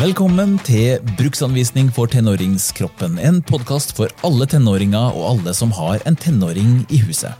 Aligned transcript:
Velkommen 0.00 0.54
til 0.64 1.02
Bruksanvisning 1.18 1.90
for 1.92 2.08
tenåringskroppen. 2.08 3.18
En 3.20 3.42
podkast 3.44 3.90
for 3.92 4.08
alle 4.24 4.46
tenåringer 4.48 5.12
og 5.12 5.26
alle 5.26 5.52
som 5.52 5.74
har 5.76 6.00
en 6.08 6.16
tenåring 6.16 6.78
i 6.88 7.02
huset. 7.04 7.36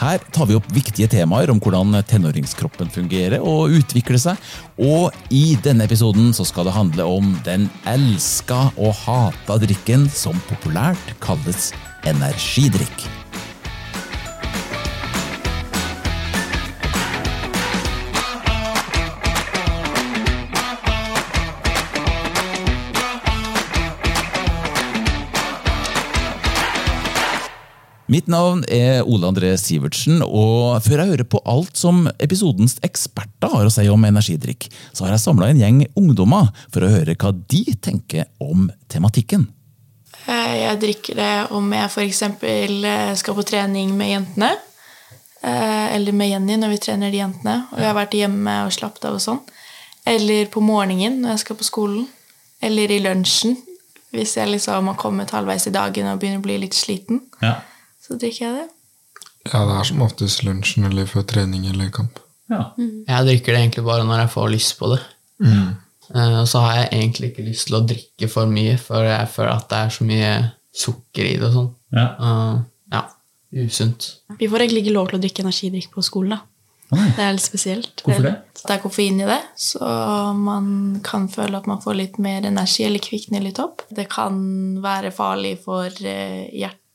Her 0.00 0.24
tar 0.32 0.48
vi 0.48 0.56
opp 0.56 0.70
viktige 0.72 1.10
temaer 1.12 1.52
om 1.52 1.60
hvordan 1.60 1.92
tenåringskroppen 2.08 2.88
fungerer 2.94 3.44
og 3.44 3.76
utvikler 3.76 4.22
seg. 4.22 4.40
Og 4.80 5.12
i 5.28 5.58
denne 5.60 5.84
episoden 5.84 6.32
så 6.32 6.48
skal 6.48 6.70
det 6.70 6.78
handle 6.78 7.10
om 7.18 7.36
den 7.44 7.68
elska 7.92 8.70
og 8.80 8.96
hata 9.02 9.60
drikken 9.60 10.08
som 10.08 10.40
populært 10.48 11.12
kalles 11.20 11.74
energidrikk. 12.08 13.04
Mitt 28.06 28.28
navn 28.30 28.60
er 28.70 29.00
Ole 29.02 29.26
André 29.26 29.48
Sivertsen, 29.58 30.20
og 30.22 30.78
før 30.84 31.00
jeg 31.02 31.10
hører 31.10 31.26
på 31.26 31.40
alt 31.50 31.74
som 31.74 32.04
episodens 32.22 32.76
eksperter 32.86 33.50
har 33.50 33.66
å 33.66 33.72
si 33.72 33.82
om 33.90 34.06
energidrikk, 34.06 34.68
så 34.94 35.04
har 35.04 35.16
jeg 35.16 35.24
samla 35.24 35.48
en 35.50 35.58
gjeng 35.58 35.80
ungdommer 35.98 36.52
for 36.70 36.86
å 36.86 36.92
høre 36.92 37.16
hva 37.18 37.34
de 37.34 37.64
tenker 37.82 38.30
om 38.38 38.68
tematikken. 38.92 39.48
Eh, 40.22 40.54
jeg 40.60 40.80
drikker 40.86 41.18
det 41.18 41.34
om 41.58 41.74
jeg 41.74 41.90
f.eks. 41.90 42.22
Eh, 42.46 43.10
skal 43.18 43.38
på 43.40 43.48
trening 43.50 43.90
med 43.98 44.12
jentene. 44.14 44.54
Eh, 45.42 45.94
eller 45.98 46.14
med 46.14 46.30
Jenny 46.30 46.62
når 46.62 46.76
vi 46.76 46.82
trener 46.86 47.10
de 47.10 47.24
jentene. 47.24 47.60
Og 47.74 47.82
jeg 47.82 47.90
har 47.90 48.00
vært 48.04 48.18
hjemme 48.22 48.58
og 48.68 48.74
slappet 48.74 49.10
av 49.10 49.18
og 49.18 49.22
sånn. 49.22 49.42
Eller 50.06 50.46
på 50.46 50.62
morgenen 50.62 51.24
når 51.24 51.34
jeg 51.34 51.48
skal 51.48 51.58
på 51.58 51.72
skolen. 51.74 52.06
Eller 52.62 52.94
i 52.94 53.02
lunsjen 53.02 53.58
hvis 54.14 54.38
jeg 54.38 54.48
liksom 54.54 54.94
har 54.94 54.98
kommet 54.98 55.34
halvveis 55.34 55.66
i 55.66 55.74
dagen 55.74 56.06
og 56.06 56.20
begynner 56.22 56.38
å 56.38 56.46
bli 56.46 56.62
litt 56.62 56.78
sliten. 56.78 57.26
Ja 57.42 57.58
så 58.06 58.18
drikker 58.20 58.46
jeg 58.46 58.54
det. 58.60 58.68
Ja, 59.52 59.64
det 59.66 59.74
er 59.78 59.88
som 59.88 60.04
oftest 60.06 60.44
lunsjen 60.46 60.86
eller 60.88 61.08
før 61.10 61.26
trening 61.28 61.66
eller 61.70 61.90
kamp. 61.94 62.20
Ja. 62.50 62.70
Mm. 62.78 63.04
Jeg 63.08 63.28
drikker 63.28 63.54
det 63.54 63.62
egentlig 63.62 63.84
bare 63.86 64.06
når 64.06 64.24
jeg 64.24 64.32
får 64.34 64.48
lyst 64.54 64.76
på 64.78 64.90
det. 64.94 65.00
Mm. 65.42 65.74
Uh, 66.14 66.40
og 66.42 66.48
så 66.50 66.62
har 66.62 66.76
jeg 66.80 66.88
egentlig 66.92 67.30
ikke 67.32 67.46
lyst 67.48 67.68
til 67.68 67.78
å 67.78 67.84
drikke 67.86 68.28
for 68.30 68.50
mye, 68.50 68.76
for 68.78 69.06
jeg 69.06 69.30
føler 69.32 69.54
at 69.56 69.68
det 69.70 69.78
er 69.78 69.94
så 69.96 70.06
mye 70.06 70.32
sukker 70.76 71.26
i 71.26 71.38
det 71.40 71.48
og 71.48 71.56
sånn. 71.56 71.70
Ja. 71.96 72.08
Uh, 72.20 72.60
ja, 72.94 73.02
usunt. 73.64 74.10
Vi 74.38 74.50
får 74.50 74.66
egentlig 74.66 74.84
ikke 74.84 74.98
lov 74.98 75.10
til 75.10 75.18
å 75.18 75.24
drikke 75.24 75.46
energidrikk 75.46 75.90
på 75.94 76.06
skolen. 76.06 76.36
da. 76.36 76.42
Nei. 76.94 77.08
Det 77.16 77.24
er 77.24 77.32
litt 77.34 77.42
spesielt. 77.42 78.04
Hvorfor 78.06 78.28
det? 78.28 78.34
Det 78.60 78.74
er 78.74 78.82
koffein 78.82 79.18
i 79.18 79.26
det, 79.26 79.40
så 79.58 79.86
man 80.38 80.68
kan 81.06 81.26
føle 81.30 81.58
at 81.58 81.66
man 81.70 81.82
får 81.82 81.98
litt 81.98 82.20
mer 82.22 82.46
energi 82.46 82.86
eller 82.86 83.02
kvikner 83.02 83.42
litt 83.42 83.58
opp. 83.62 83.82
Det 83.90 84.06
kan 84.10 84.38
være 84.82 85.10
farlig 85.14 85.56
for 85.66 85.90
uh, 85.90 86.42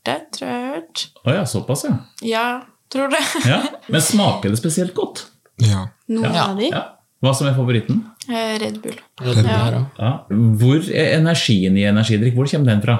hjertet, 0.05 0.31
tror 0.33 0.47
jeg 0.49 0.55
jeg 0.57 0.65
har 0.67 0.75
hørt. 0.75 1.03
Å 1.25 1.35
ja, 1.35 1.43
såpass, 1.45 1.83
ja. 1.85 1.97
Ja, 2.21 2.45
tror 2.91 3.09
det. 3.11 3.21
ja. 3.47 3.61
Men 3.89 4.01
smaker 4.01 4.49
det 4.49 4.57
spesielt 4.59 4.93
godt? 4.97 5.25
Ja. 5.61 5.87
Noen 6.09 6.33
Ja. 6.33 6.47
av 6.49 6.57
de. 6.57 6.69
Ja. 6.71 6.83
Hva 7.21 7.35
som 7.37 7.47
er 7.47 7.53
favoritten? 7.53 7.99
Eh, 8.27 8.57
Red 8.59 8.81
Bull. 8.81 8.97
Red 9.21 9.35
Bull 9.35 9.45
Ja. 9.45 9.57
her. 9.63 9.85
Ja. 9.99 10.11
Hvor 10.29 10.81
er 10.89 11.19
energien 11.19 11.77
i 11.77 11.83
energidrikk? 11.85 12.33
Hvor 12.35 12.47
kommer 12.49 12.65
den 12.65 12.81
fra? 12.81 12.95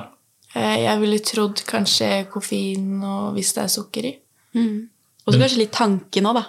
Eh, 0.56 0.84
Jeg 0.84 1.00
ville 1.00 1.20
trodd 1.20 1.64
kanskje 1.66 2.28
koffein 2.30 3.02
og 3.04 3.34
hvis 3.36 3.54
det 3.56 3.64
er 3.64 3.68
sukker 3.68 4.06
i. 4.06 4.18
Mm. 4.56 4.88
Og 5.26 5.34
så 5.34 5.40
kanskje 5.40 5.58
litt 5.58 5.72
tanken 5.72 6.26
òg, 6.26 6.36
da. 6.36 6.46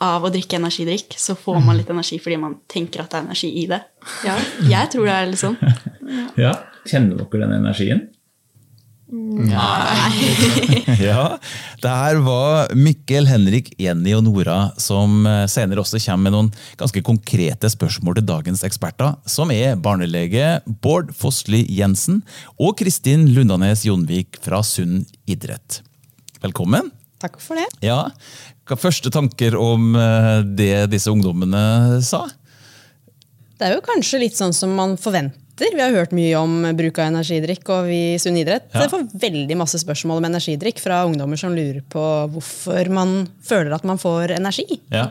Av 0.00 0.22
å 0.24 0.30
drikke 0.32 0.56
energidrikk, 0.58 1.14
så 1.14 1.36
får 1.36 1.62
man 1.64 1.76
litt 1.76 1.88
energi 1.90 2.18
fordi 2.18 2.36
man 2.40 2.56
tenker 2.68 3.00
at 3.04 3.10
det 3.10 3.20
er 3.20 3.26
energi 3.28 3.62
i 3.62 3.66
det. 3.68 3.82
Ja, 4.24 4.34
jeg 4.66 4.90
tror 4.90 5.04
det 5.06 5.14
er 5.14 5.26
litt 5.26 5.38
sånn. 5.38 5.56
Ja. 6.36 6.52
Kjenner 6.84 7.16
dere 7.16 7.46
den 7.46 7.52
energien? 7.64 8.08
ja, 11.02 11.24
det 11.82 11.90
her 11.92 12.20
var 12.24 12.70
Mikkel, 12.72 13.26
Henrik, 13.28 13.68
Jenny 13.80 14.14
og 14.16 14.22
Nora 14.24 14.70
som 14.80 15.26
eh, 15.28 15.44
senere 15.52 15.82
også 15.82 16.00
kommer 16.00 16.30
med 16.30 16.32
noen 16.32 16.48
ganske 16.80 17.02
konkrete 17.04 17.68
spørsmål 17.68 18.16
til 18.18 18.26
dagens 18.30 18.64
eksperter, 18.64 19.18
som 19.28 19.52
er 19.52 19.76
barnelege 19.76 20.62
Bård 20.80 21.12
Fossli 21.16 21.60
Jensen 21.68 22.22
og 22.56 22.78
Kristin 22.80 23.28
Lundanes 23.36 23.84
Jonvik 23.84 24.40
fra 24.40 24.62
Sunn 24.64 25.02
idrett. 25.28 25.82
Velkommen. 26.40 26.88
Takk 27.20 27.36
for 27.42 27.60
det. 27.60 27.68
Ja, 27.84 28.06
Hva 28.64 28.78
er 28.78 28.80
første 28.80 29.12
tanker 29.12 29.58
om 29.60 29.92
eh, 29.92 30.40
det 30.56 30.86
disse 30.94 31.12
ungdommene 31.12 32.00
sa? 32.06 32.24
Det 33.60 33.68
er 33.68 33.76
jo 33.76 33.84
kanskje 33.84 34.24
litt 34.24 34.40
sånn 34.40 34.56
som 34.56 34.72
man 34.78 34.96
forventer. 34.96 35.42
Vi 35.72 35.80
har 35.80 35.92
hørt 35.94 36.12
mye 36.16 36.34
om 36.40 36.62
bruk 36.76 36.98
av 36.98 37.10
energidrikk, 37.12 37.62
og 37.70 37.86
vi 37.86 38.00
i 38.14 38.18
Sunn 38.18 38.36
idrett 38.40 38.66
Ja. 38.74 38.88
får 38.90 39.12
veldig 39.14 39.56
masse 39.56 39.78
spørsmål 39.78 40.18
om 40.18 40.24
energidrikk 40.30 40.78
fra 40.82 41.04
ungdommer 41.06 41.38
som 41.38 41.54
lurer 41.54 41.82
på 41.88 42.02
hvorfor 42.32 42.88
man 42.90 43.28
føler 43.42 43.72
at 43.74 43.84
man 43.84 43.98
får 43.98 44.34
energi. 44.36 44.80
Ja. 44.90 45.10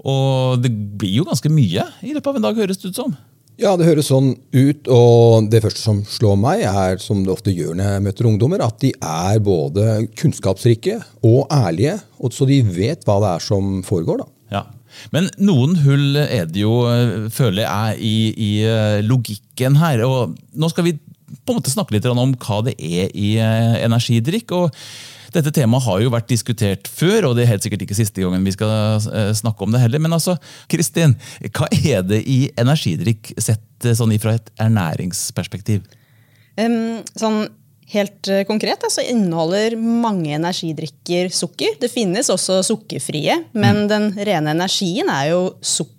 Og 0.00 0.62
det 0.62 0.70
blir 0.98 1.18
jo 1.20 1.24
ganske 1.28 1.50
mye 1.52 1.84
i 2.02 2.14
løpet 2.14 2.26
av 2.32 2.36
en 2.36 2.42
dag, 2.48 2.56
høres 2.56 2.78
det 2.80 2.88
ut 2.94 2.96
som. 2.96 3.16
Ja, 3.60 3.74
det 3.76 3.84
høres 3.84 4.08
sånn 4.08 4.30
ut, 4.56 4.88
og 4.88 5.50
det 5.52 5.60
første 5.62 5.82
som 5.82 5.98
slår 6.08 6.38
meg, 6.40 6.62
er 6.64 6.96
som 7.02 7.20
det 7.26 7.32
ofte 7.34 7.52
gjør 7.52 7.74
når 7.76 7.90
jeg 7.92 8.04
møter 8.06 8.28
ungdommer, 8.30 8.62
at 8.64 8.78
de 8.80 8.94
er 8.96 9.38
både 9.44 10.06
kunnskapsrike 10.16 11.02
og 11.22 11.46
ærlige, 11.52 11.98
og 12.18 12.32
så 12.32 12.48
de 12.48 12.62
vet 12.64 13.04
hva 13.04 13.18
det 13.20 13.34
er 13.34 13.44
som 13.44 13.82
foregår. 13.84 14.22
da. 14.24 14.24
Ja. 14.50 14.62
Men 15.14 15.30
noen 15.40 15.76
hull 15.84 16.18
er 16.22 16.50
det 16.50 16.64
jo, 16.64 16.82
eh, 16.90 17.30
føler 17.34 17.64
jeg, 17.66 18.00
i, 18.00 18.16
i 18.34 18.50
eh, 18.66 18.98
logikken 19.06 19.78
her. 19.80 20.04
Og 20.06 20.36
nå 20.54 20.72
skal 20.72 20.88
vi 20.88 20.96
på 20.96 21.52
en 21.52 21.60
måte 21.60 21.72
snakke 21.72 21.96
litt 21.96 22.08
om 22.10 22.34
hva 22.34 22.60
det 22.66 22.76
er 22.76 23.10
i 23.14 23.36
eh, 23.38 23.80
energidrikk. 23.86 24.52
og 24.56 24.76
dette 25.30 25.52
temaet 25.54 25.84
har 25.86 26.00
jo 26.02 26.10
vært 26.10 26.30
diskutert 26.30 26.88
før, 26.90 27.28
og 27.28 27.36
det 27.36 27.44
er 27.44 27.52
helt 27.52 27.62
sikkert 27.62 27.84
ikke 27.84 27.98
siste 27.98 28.22
gangen 28.22 28.46
vi 28.46 28.54
skal 28.54 28.72
eh, 28.98 29.30
snakke 29.38 29.62
om 29.62 29.74
det 29.74 29.82
heller. 29.82 30.02
Men 30.02 30.16
altså, 30.16 30.36
Kristin, 30.70 31.14
hva 31.54 31.68
er 31.70 32.02
det 32.06 32.24
i 32.26 32.40
energidrikk 32.58 33.34
sett 33.38 33.86
eh, 33.86 33.94
sånn 33.96 34.14
ifra 34.16 34.34
et 34.38 34.50
ernæringsperspektiv? 34.60 35.86
Um, 36.58 37.00
sånn 37.14 37.44
Helt 37.90 38.28
eh, 38.30 38.44
konkret 38.46 38.82
altså 38.86 39.00
så 39.02 39.06
inneholder 39.10 39.74
mange 39.80 40.36
energidrikker 40.36 41.30
sukker. 41.34 41.74
Det 41.82 41.90
finnes 41.90 42.28
også 42.30 42.60
sukkerfrie, 42.66 43.34
men 43.58 43.86
den 43.90 44.12
rene 44.14 44.52
energien 44.54 45.10
er 45.10 45.32
jo 45.32 45.40
sukker. 45.60 45.96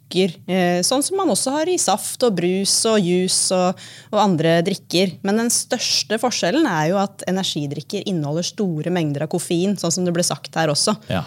eh, 0.48 0.80
Sånn 0.88 1.04
som 1.04 1.18
man 1.20 1.30
også 1.34 1.52
har 1.56 1.68
i 1.72 1.78
saft 1.80 2.24
og 2.28 2.36
brus 2.40 2.74
og 2.88 2.98
juice 3.04 3.52
og, 3.56 3.76
og 4.12 4.20
andre 4.24 4.58
drikker. 4.68 5.18
Men 5.24 5.38
den 5.44 5.52
største 5.52 6.20
forskjellen 6.20 6.68
er 6.68 6.90
jo 6.94 6.98
at 7.02 7.24
energidrikker 7.32 8.04
inneholder 8.08 8.44
store 8.44 8.92
mengder 8.92 9.24
av 9.28 9.32
koffein, 9.32 9.76
sånn 9.80 9.92
som 9.92 10.08
det 10.08 10.16
ble 10.16 10.24
sagt 10.28 10.56
her 10.60 10.72
også. 10.72 10.96
Ja. 11.12 11.24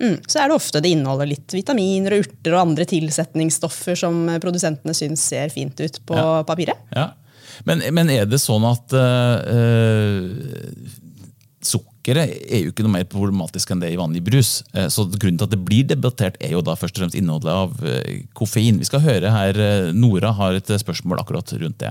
Mm, 0.00 0.18
så 0.28 0.42
er 0.42 0.48
det 0.50 0.56
ofte 0.58 0.80
det 0.84 0.90
inneholder 0.92 1.28
litt 1.30 1.54
vitaminer 1.56 2.12
og 2.18 2.26
urter 2.26 2.52
og 2.52 2.66
andre 2.66 2.84
tilsetningsstoffer 2.88 3.96
som 3.96 4.26
eh, 4.28 4.40
produsentene 4.42 4.92
syns 4.96 5.24
ser 5.32 5.48
fint 5.52 5.76
ut 5.80 6.00
på 6.08 6.16
Ja. 6.16 6.42
papiret. 6.44 6.76
Ja. 6.92 7.10
Men, 7.64 7.82
men 7.94 8.10
er 8.12 8.26
det 8.28 8.40
sånn 8.42 8.66
at 8.68 8.92
uh, 8.92 10.26
Sukkeret 11.66 12.34
er 12.46 12.60
jo 12.62 12.70
ikke 12.70 12.84
noe 12.86 12.94
mer 12.98 13.06
problematisk 13.10 13.72
enn 13.72 13.80
det 13.82 13.88
i 13.90 13.98
vanlig 13.98 14.20
brus. 14.22 14.60
Eh, 14.76 14.86
Så 14.92 15.08
Grunnen 15.10 15.40
til 15.40 15.48
at 15.48 15.54
det 15.54 15.62
blir 15.66 15.88
debattert, 15.88 16.36
er 16.38 16.52
jo 16.54 16.60
da 16.62 16.76
først 16.78 16.94
og 16.98 17.02
fremst 17.02 17.16
innholdet 17.18 17.50
av 17.50 17.72
koffein. 18.38 18.78
Vi 18.78 18.86
skal 18.86 19.02
høre 19.02 19.32
her, 19.34 19.58
Nora 19.96 20.30
har 20.38 20.54
et 20.54 20.70
spørsmål 20.70 21.24
akkurat 21.24 21.50
rundt 21.58 21.80
det. 21.82 21.90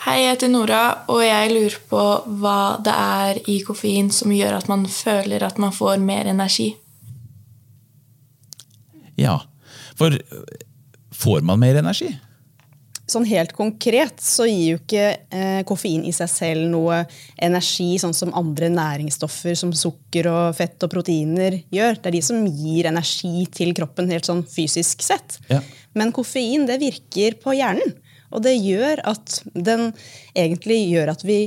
Hei, 0.00 0.22
jeg 0.22 0.30
heter 0.32 0.48
Nora, 0.48 0.82
og 1.12 1.18
jeg 1.20 1.50
lurer 1.52 1.74
på 1.90 2.02
hva 2.40 2.60
det 2.80 2.92
er 2.92 3.40
i 3.52 3.58
koffein 3.64 4.06
som 4.12 4.32
gjør 4.32 4.56
at 4.56 4.68
man 4.70 4.86
føler 4.88 5.44
at 5.44 5.58
man 5.60 5.74
får 5.76 5.98
mer 6.00 6.30
energi. 6.30 6.70
Ja, 9.20 9.42
for 10.00 10.16
får 11.12 11.44
man 11.44 11.60
mer 11.60 11.76
energi? 11.82 12.14
Sånn 13.10 13.26
helt 13.26 13.52
konkret 13.56 14.20
så 14.22 14.46
gir 14.46 14.76
jo 14.76 14.78
ikke 14.78 15.06
eh, 15.34 15.62
koffein 15.66 16.04
i 16.06 16.12
seg 16.14 16.30
selv 16.30 16.68
noe 16.70 17.00
energi, 17.42 17.88
sånn 17.98 18.14
som 18.14 18.34
andre 18.38 18.68
næringsstoffer 18.70 19.58
som 19.58 19.72
sukker 19.74 20.28
og 20.30 20.54
fett 20.58 20.86
og 20.86 20.92
proteiner 20.92 21.58
gjør. 21.74 21.98
Det 21.98 22.12
er 22.12 22.16
de 22.18 22.22
som 22.24 22.44
gir 22.46 22.90
energi 22.90 23.48
til 23.54 23.74
kroppen 23.76 24.12
helt 24.14 24.28
sånn 24.28 24.44
fysisk 24.46 25.02
sett. 25.02 25.40
Ja. 25.50 25.58
Men 25.98 26.14
koffein 26.14 26.68
det 26.70 26.78
virker 26.82 27.40
på 27.42 27.56
hjernen. 27.58 27.96
Og 28.30 28.44
det 28.44 28.54
gjør 28.62 29.02
at 29.10 29.40
den 29.54 29.88
egentlig 30.38 30.84
gjør 30.92 31.10
at 31.16 31.26
vi 31.26 31.40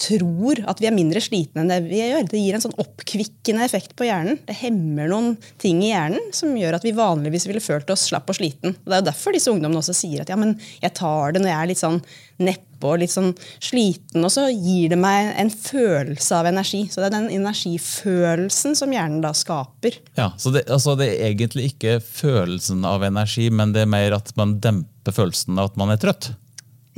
tror 0.00 0.62
at 0.70 0.80
vi 0.80 0.88
er 0.88 0.96
mindre 0.96 1.22
slitne 1.22 1.62
enn 1.62 1.70
det 1.72 1.80
vi 1.86 2.00
gjør. 2.00 2.26
Det 2.30 2.40
gir 2.40 2.56
en 2.56 2.64
sånn 2.64 2.78
oppkvikkende 2.80 3.66
effekt 3.66 3.94
på 3.98 4.08
hjernen. 4.08 4.40
Det 4.48 4.56
hemmer 4.62 5.10
noen 5.12 5.34
ting 5.60 5.82
i 5.84 5.92
hjernen 5.92 6.32
som 6.36 6.56
gjør 6.56 6.78
at 6.78 6.86
vi 6.86 6.96
vanligvis 6.96 7.46
ville 7.50 7.62
følt 7.64 7.90
oss 7.92 8.08
slapp 8.10 8.30
og 8.32 8.40
sliten. 8.40 8.74
Og 8.74 8.88
det 8.88 8.96
er 8.96 9.04
jo 9.04 9.10
derfor 9.10 9.36
disse 9.36 9.52
ungdommene 9.52 9.82
også 9.82 9.96
sier 9.96 10.24
at 10.24 10.32
ja, 10.32 10.38
men 10.40 10.56
jeg 10.80 10.96
tar 10.98 11.36
det 11.36 11.44
når 11.44 11.52
jeg 11.52 11.60
er 11.60 11.72
litt 11.72 11.82
sånn 11.82 12.02
neppe 12.40 12.88
og 12.88 13.00
litt 13.02 13.12
sånn 13.12 13.34
sliten, 13.60 14.24
og 14.24 14.30
så 14.32 14.46
gir 14.48 14.88
det 14.92 14.96
meg 14.96 15.34
en 15.36 15.50
følelse 15.52 16.38
av 16.38 16.48
energi. 16.48 16.86
Så 16.88 17.02
det 17.02 17.10
er 17.10 17.16
den 17.18 17.28
energifølelsen 17.36 18.78
som 18.78 18.94
hjernen 18.94 19.20
da 19.24 19.34
skaper. 19.36 19.98
Ja, 20.16 20.30
så 20.40 20.54
det, 20.54 20.64
altså 20.72 20.96
det 20.96 21.10
er 21.10 21.26
egentlig 21.28 21.74
ikke 21.74 21.98
følelsen 22.00 22.86
av 22.88 23.04
energi, 23.04 23.50
men 23.52 23.76
det 23.76 23.84
er 23.84 23.92
mer 23.92 24.16
at 24.16 24.32
man 24.40 24.56
demper 24.64 25.16
følelsen 25.16 25.60
av 25.60 25.72
at 25.74 25.80
man 25.80 25.92
er 25.92 26.00
trøtt. 26.00 26.32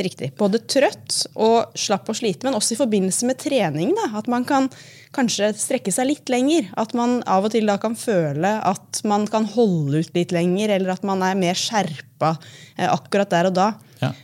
Riktig. 0.01 0.31
Både 0.41 0.57
trøtt 0.65 1.19
og 1.37 1.75
slapp 1.77 2.07
og 2.09 2.17
sliten, 2.17 2.49
men 2.49 2.57
også 2.57 2.73
i 2.73 2.79
forbindelse 2.79 3.29
med 3.29 3.37
trening. 3.43 3.91
Da, 3.99 4.07
at 4.23 4.29
man 4.33 4.47
kan 4.49 4.71
kanskje 5.13 5.51
strekke 5.61 5.93
seg 5.93 6.09
litt 6.09 6.33
lenger. 6.33 6.71
At 6.81 6.95
man 6.97 7.19
av 7.29 7.45
og 7.45 7.53
til 7.53 7.69
da 7.69 7.77
kan 7.81 7.97
føle 7.99 8.55
at 8.65 9.03
man 9.09 9.27
kan 9.29 9.45
holde 9.53 10.01
ut 10.01 10.17
litt 10.17 10.33
lenger, 10.33 10.73
eller 10.79 10.95
at 10.95 11.05
man 11.05 11.25
er 11.27 11.37
mer 11.37 11.59
skjerpa 11.59 12.35
eh, 12.79 12.89
akkurat 12.89 13.35
der 13.35 13.51
og 13.51 13.59
da. 13.59 13.69
Ja. 14.01 14.15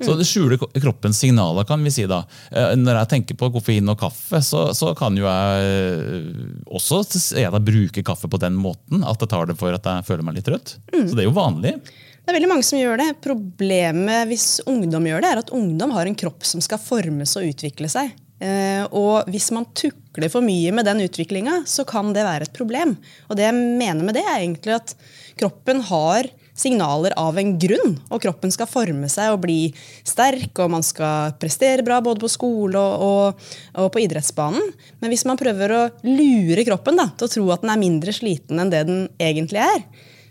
Så 0.00 0.16
det 0.16 0.26
skjuler 0.28 0.60
kroppens 0.80 1.20
signaler, 1.20 1.66
kan 1.68 1.82
vi 1.84 1.92
si 1.94 2.06
da. 2.10 2.22
Eh, 2.50 2.74
Når 2.78 3.02
jeg 3.02 3.10
tenker 3.14 3.38
på 3.40 3.50
koffein 3.54 3.92
og 3.92 3.98
kaffe, 4.00 4.42
så, 4.44 4.70
så 4.76 4.94
kan 4.98 5.18
jo 5.18 5.26
jeg 5.26 5.72
eh, 5.72 6.30
også 6.70 7.02
jeg 7.36 7.64
bruker 7.66 8.06
kaffe 8.06 8.30
på 8.30 8.40
den 8.40 8.56
måten. 8.60 9.04
At 9.04 9.20
jeg 9.20 9.32
tar 9.32 9.50
det 9.50 9.58
for 9.60 9.76
at 9.76 9.90
jeg 9.92 10.08
føler 10.08 10.26
meg 10.26 10.38
litt 10.38 10.48
trøtt. 10.48 10.78
Så 10.94 11.12
det 11.12 11.24
er 11.24 11.28
jo 11.28 11.36
vanlig. 11.36 11.76
Det 12.20 12.32
er 12.32 12.36
veldig 12.36 12.50
mange 12.52 12.66
som 12.66 12.78
gjør 12.78 13.00
det. 13.00 13.10
Problemet 13.24 14.28
hvis 14.30 14.48
ungdom 14.68 15.06
gjør 15.08 15.24
det, 15.24 15.30
er 15.30 15.44
at 15.44 15.54
ungdom 15.56 15.94
har 15.96 16.08
en 16.08 16.18
kropp 16.18 16.44
som 16.46 16.62
skal 16.64 16.80
formes 16.82 17.36
og 17.40 17.48
utvikle 17.48 17.88
seg. 17.90 18.12
Eh, 18.40 18.84
og 18.96 19.28
hvis 19.28 19.50
man 19.52 19.66
tukler 19.76 20.30
for 20.32 20.44
mye 20.44 20.72
med 20.72 20.86
den 20.88 21.02
utviklinga, 21.04 21.62
så 21.68 21.84
kan 21.88 22.14
det 22.16 22.24
være 22.24 22.48
et 22.48 22.56
problem. 22.56 22.94
Og 23.28 23.36
det 23.36 23.48
jeg 23.48 23.56
mener 23.56 24.04
med 24.06 24.16
det, 24.16 24.24
er 24.24 24.40
egentlig 24.40 24.78
at 24.78 24.94
kroppen 25.40 25.82
har 25.90 26.30
signaler 26.60 27.14
av 27.20 27.38
en 27.40 27.54
grunn. 27.62 27.96
Og 28.12 28.20
kroppen 28.22 28.52
skal 28.54 28.68
forme 28.70 29.08
seg 29.12 29.32
og 29.34 29.40
bli 29.46 29.58
sterk, 30.06 30.52
og 30.60 30.70
man 30.76 30.84
skal 30.86 31.32
prestere 31.40 31.84
bra 31.86 32.00
både 32.04 32.20
på 32.22 32.30
skole 32.32 32.76
og, 32.78 33.08
og, 33.08 33.50
og 33.80 33.90
på 33.94 34.04
idrettsbanen. 34.04 34.70
Men 35.00 35.12
hvis 35.14 35.26
man 35.28 35.40
prøver 35.40 35.76
å 35.78 35.82
lure 36.06 36.66
kroppen 36.68 37.00
da, 37.00 37.10
til 37.16 37.26
å 37.30 37.34
tro 37.38 37.48
at 37.56 37.64
den 37.64 37.74
er 37.74 37.82
mindre 37.82 38.14
sliten 38.16 38.60
enn 38.60 38.72
det 38.72 38.84
den 38.90 39.04
egentlig 39.20 39.64
er, 39.64 39.84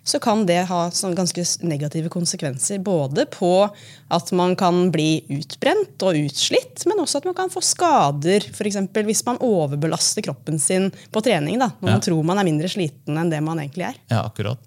så 0.10 0.18
kan 0.24 0.46
det 0.48 0.62
ha 0.70 0.86
sånn 0.96 1.14
ganske 1.14 1.44
negative 1.68 2.10
konsekvenser. 2.10 2.80
Både 2.82 3.28
på 3.30 3.50
at 4.16 4.32
man 4.34 4.56
kan 4.58 4.88
bli 4.94 5.20
utbrent 5.36 6.02
og 6.08 6.18
utslitt, 6.18 6.86
men 6.90 7.02
også 7.04 7.20
at 7.20 7.28
man 7.30 7.36
kan 7.38 7.52
få 7.54 7.62
skader. 7.62 8.48
F.eks. 8.56 8.80
hvis 9.06 9.22
man 9.28 9.38
overbelaster 9.46 10.26
kroppen 10.26 10.58
sin 10.64 10.88
på 11.14 11.22
trening. 11.26 11.60
Da, 11.62 11.68
når 11.82 11.92
Ja. 11.92 11.98
man 12.00 12.06
tror 12.08 12.24
man 12.26 12.42
er 12.42 12.48
mindre 12.48 12.72
sliten 12.72 13.20
enn 13.22 13.30
det 13.30 13.44
man 13.46 13.60
egentlig 13.62 13.90
er. 13.92 14.00
Ja, 14.10 14.24
akkurat. 14.24 14.64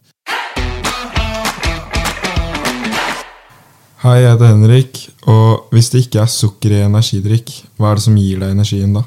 Hei, 4.03 4.17
jeg 4.19 4.33
heter 4.33 4.49
Henrik, 4.51 4.99
og 5.31 5.69
hvis 5.71 5.93
det 5.93 6.01
ikke 6.03 6.25
er 6.25 6.31
sukker 6.33 6.73
i 6.75 6.81
energidrikk, 6.83 7.53
hva 7.79 7.93
er 7.93 8.01
det 8.01 8.03
som 8.03 8.17
gir 8.19 8.41
deg 8.43 8.51
energien 8.51 8.97
da? 8.97 9.05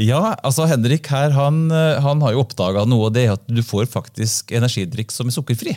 Ja, 0.00 0.22
altså 0.40 0.64
Henrik 0.70 1.10
her, 1.12 1.34
han, 1.36 1.66
eh, 1.68 1.98
han 2.00 2.24
har 2.24 2.32
jo 2.32 2.46
oppdaga 2.46 2.86
noe, 2.88 3.10
og 3.10 3.12
det 3.12 3.26
er 3.26 3.34
at 3.34 3.44
du 3.44 3.60
får 3.60 3.90
faktisk 3.92 4.54
energidrikk 4.56 5.12
som 5.12 5.28
er 5.28 5.36
sukkerfri. 5.36 5.76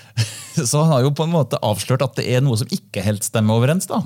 Så 0.56 0.82
han 0.82 0.90
har 0.90 1.06
jo 1.06 1.14
på 1.14 1.28
en 1.28 1.36
måte 1.36 1.62
avslørt 1.62 2.02
at 2.02 2.18
det 2.18 2.26
er 2.26 2.42
noe 2.42 2.58
som 2.58 2.74
ikke 2.74 3.06
helt 3.06 3.22
stemmer 3.22 3.54
overens. 3.54 3.86
da. 3.86 4.02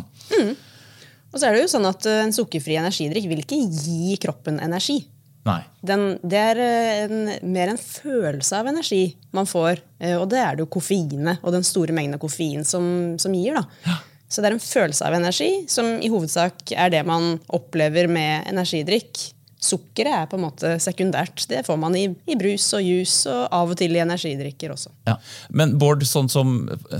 Og 1.32 1.40
så 1.40 1.48
er 1.48 1.56
det 1.56 1.64
jo 1.64 1.72
sånn 1.72 1.88
at 1.88 2.04
eh, 2.04 2.20
En 2.26 2.36
sukkerfri 2.36 2.76
energidrikk 2.76 3.32
vil 3.32 3.40
ikke 3.46 3.62
gi 3.64 4.20
kroppen 4.20 4.60
energi. 4.60 5.00
Nei. 5.46 5.60
Den, 5.86 6.04
det 6.26 6.40
er 6.52 6.60
eh, 6.62 7.04
en, 7.06 7.30
mer 7.54 7.70
en 7.70 7.78
følelse 7.80 8.58
av 8.58 8.66
energi 8.72 9.04
man 9.36 9.46
får. 9.46 9.80
eh, 10.02 10.16
Og 10.18 10.26
det 10.32 10.40
er 10.42 10.56
det 10.56 10.64
jo 10.66 10.72
koffeinet 10.78 11.42
og 11.42 11.54
den 11.54 11.66
store 11.66 11.94
mengden 11.94 12.18
av 12.18 12.22
koffein 12.24 12.66
som, 12.66 13.14
som 13.22 13.34
gir. 13.36 13.54
da. 13.60 13.96
Så 14.26 14.42
det 14.42 14.50
er 14.50 14.56
en 14.56 14.62
følelse 14.62 15.06
av 15.06 15.14
energi, 15.14 15.50
som 15.70 15.86
i 16.02 16.10
hovedsak 16.10 16.72
er 16.74 16.90
det 16.90 17.04
man 17.06 17.36
opplever 17.54 18.08
med 18.10 18.48
energidrikk. 18.50 19.20
Sukkeret 19.66 20.14
er 20.14 20.28
på 20.30 20.38
en 20.38 20.44
måte 20.46 20.74
sekundært. 20.82 21.44
Det 21.50 21.62
får 21.66 21.78
man 21.80 21.96
i, 21.98 22.04
i 22.28 22.36
brus 22.38 22.68
og 22.76 22.84
juice 22.84 23.30
og 23.30 23.42
av 23.56 23.72
og 23.74 23.78
til 23.80 23.96
i 23.96 24.02
energidrikker 24.02 24.74
også. 24.74 24.92
Ja. 25.08 25.16
Men 25.50 25.76
Bård, 25.80 26.04
sånn 26.08 26.30
som 26.32 26.54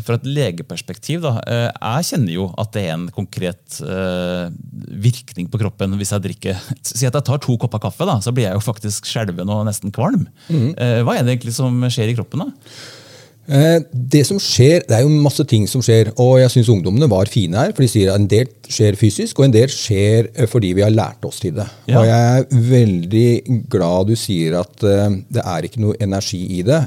fra 0.06 0.18
et 0.18 0.26
legeperspektiv, 0.28 1.22
da, 1.24 1.36
eh, 1.46 1.68
jeg 1.70 2.10
kjenner 2.10 2.34
jo 2.34 2.48
at 2.58 2.74
det 2.76 2.86
er 2.86 2.94
en 2.96 3.08
konkret 3.14 3.80
eh, 3.84 4.50
virkning 5.06 5.50
på 5.52 5.60
kroppen 5.62 5.96
hvis 5.96 6.12
jeg 6.14 6.24
drikker 6.24 6.60
Si 6.86 7.06
at 7.06 7.14
jeg 7.16 7.26
tar 7.26 7.40
to 7.42 7.56
kopper 7.60 7.80
kaffe, 7.82 8.06
da, 8.08 8.18
så 8.22 8.32
blir 8.34 8.48
jeg 8.48 8.58
jo 8.58 8.64
faktisk 8.64 9.08
skjelven 9.08 9.50
og 9.52 9.64
nesten 9.68 9.94
kvalm. 9.94 10.26
Eh, 10.50 11.00
hva 11.06 11.16
er 11.16 11.26
det 11.26 11.36
egentlig 11.36 11.56
som 11.56 11.82
skjer 11.92 12.12
i 12.12 12.16
kroppen? 12.18 12.46
da? 12.46 12.70
Eh, 13.46 13.78
Det 13.92 14.24
som 14.26 14.38
skjer, 14.42 14.82
det 14.88 14.96
er 14.96 15.04
jo 15.04 15.22
masse 15.22 15.44
ting 15.48 15.66
som 15.70 15.82
skjer, 15.84 16.10
og 16.22 16.40
jeg 16.40 16.52
syns 16.54 16.70
ungdommene 16.72 17.08
var 17.10 17.30
fine 17.30 17.58
her. 17.60 17.72
For 17.74 17.84
de 17.84 17.90
sier 17.90 18.10
at 18.12 18.20
en 18.20 18.28
del 18.30 18.50
skjer 18.66 18.98
fysisk, 18.98 19.38
og 19.38 19.46
en 19.46 19.54
del 19.54 19.70
skjer 19.72 20.30
eh, 20.34 20.48
fordi 20.50 20.72
vi 20.76 20.84
har 20.84 20.94
lært 20.94 21.24
oss 21.28 21.40
til 21.42 21.54
det. 21.58 21.66
Ja. 21.86 22.00
Og 22.00 22.08
jeg 22.08 22.42
er 22.42 22.68
veldig 22.72 23.28
glad 23.72 24.10
du 24.10 24.16
sier 24.18 24.58
at 24.60 24.86
eh, 24.86 25.18
det 25.38 25.44
er 25.44 25.68
ikke 25.68 25.82
noe 25.84 25.98
energi 26.02 26.42
i 26.58 26.62
det, 26.66 26.82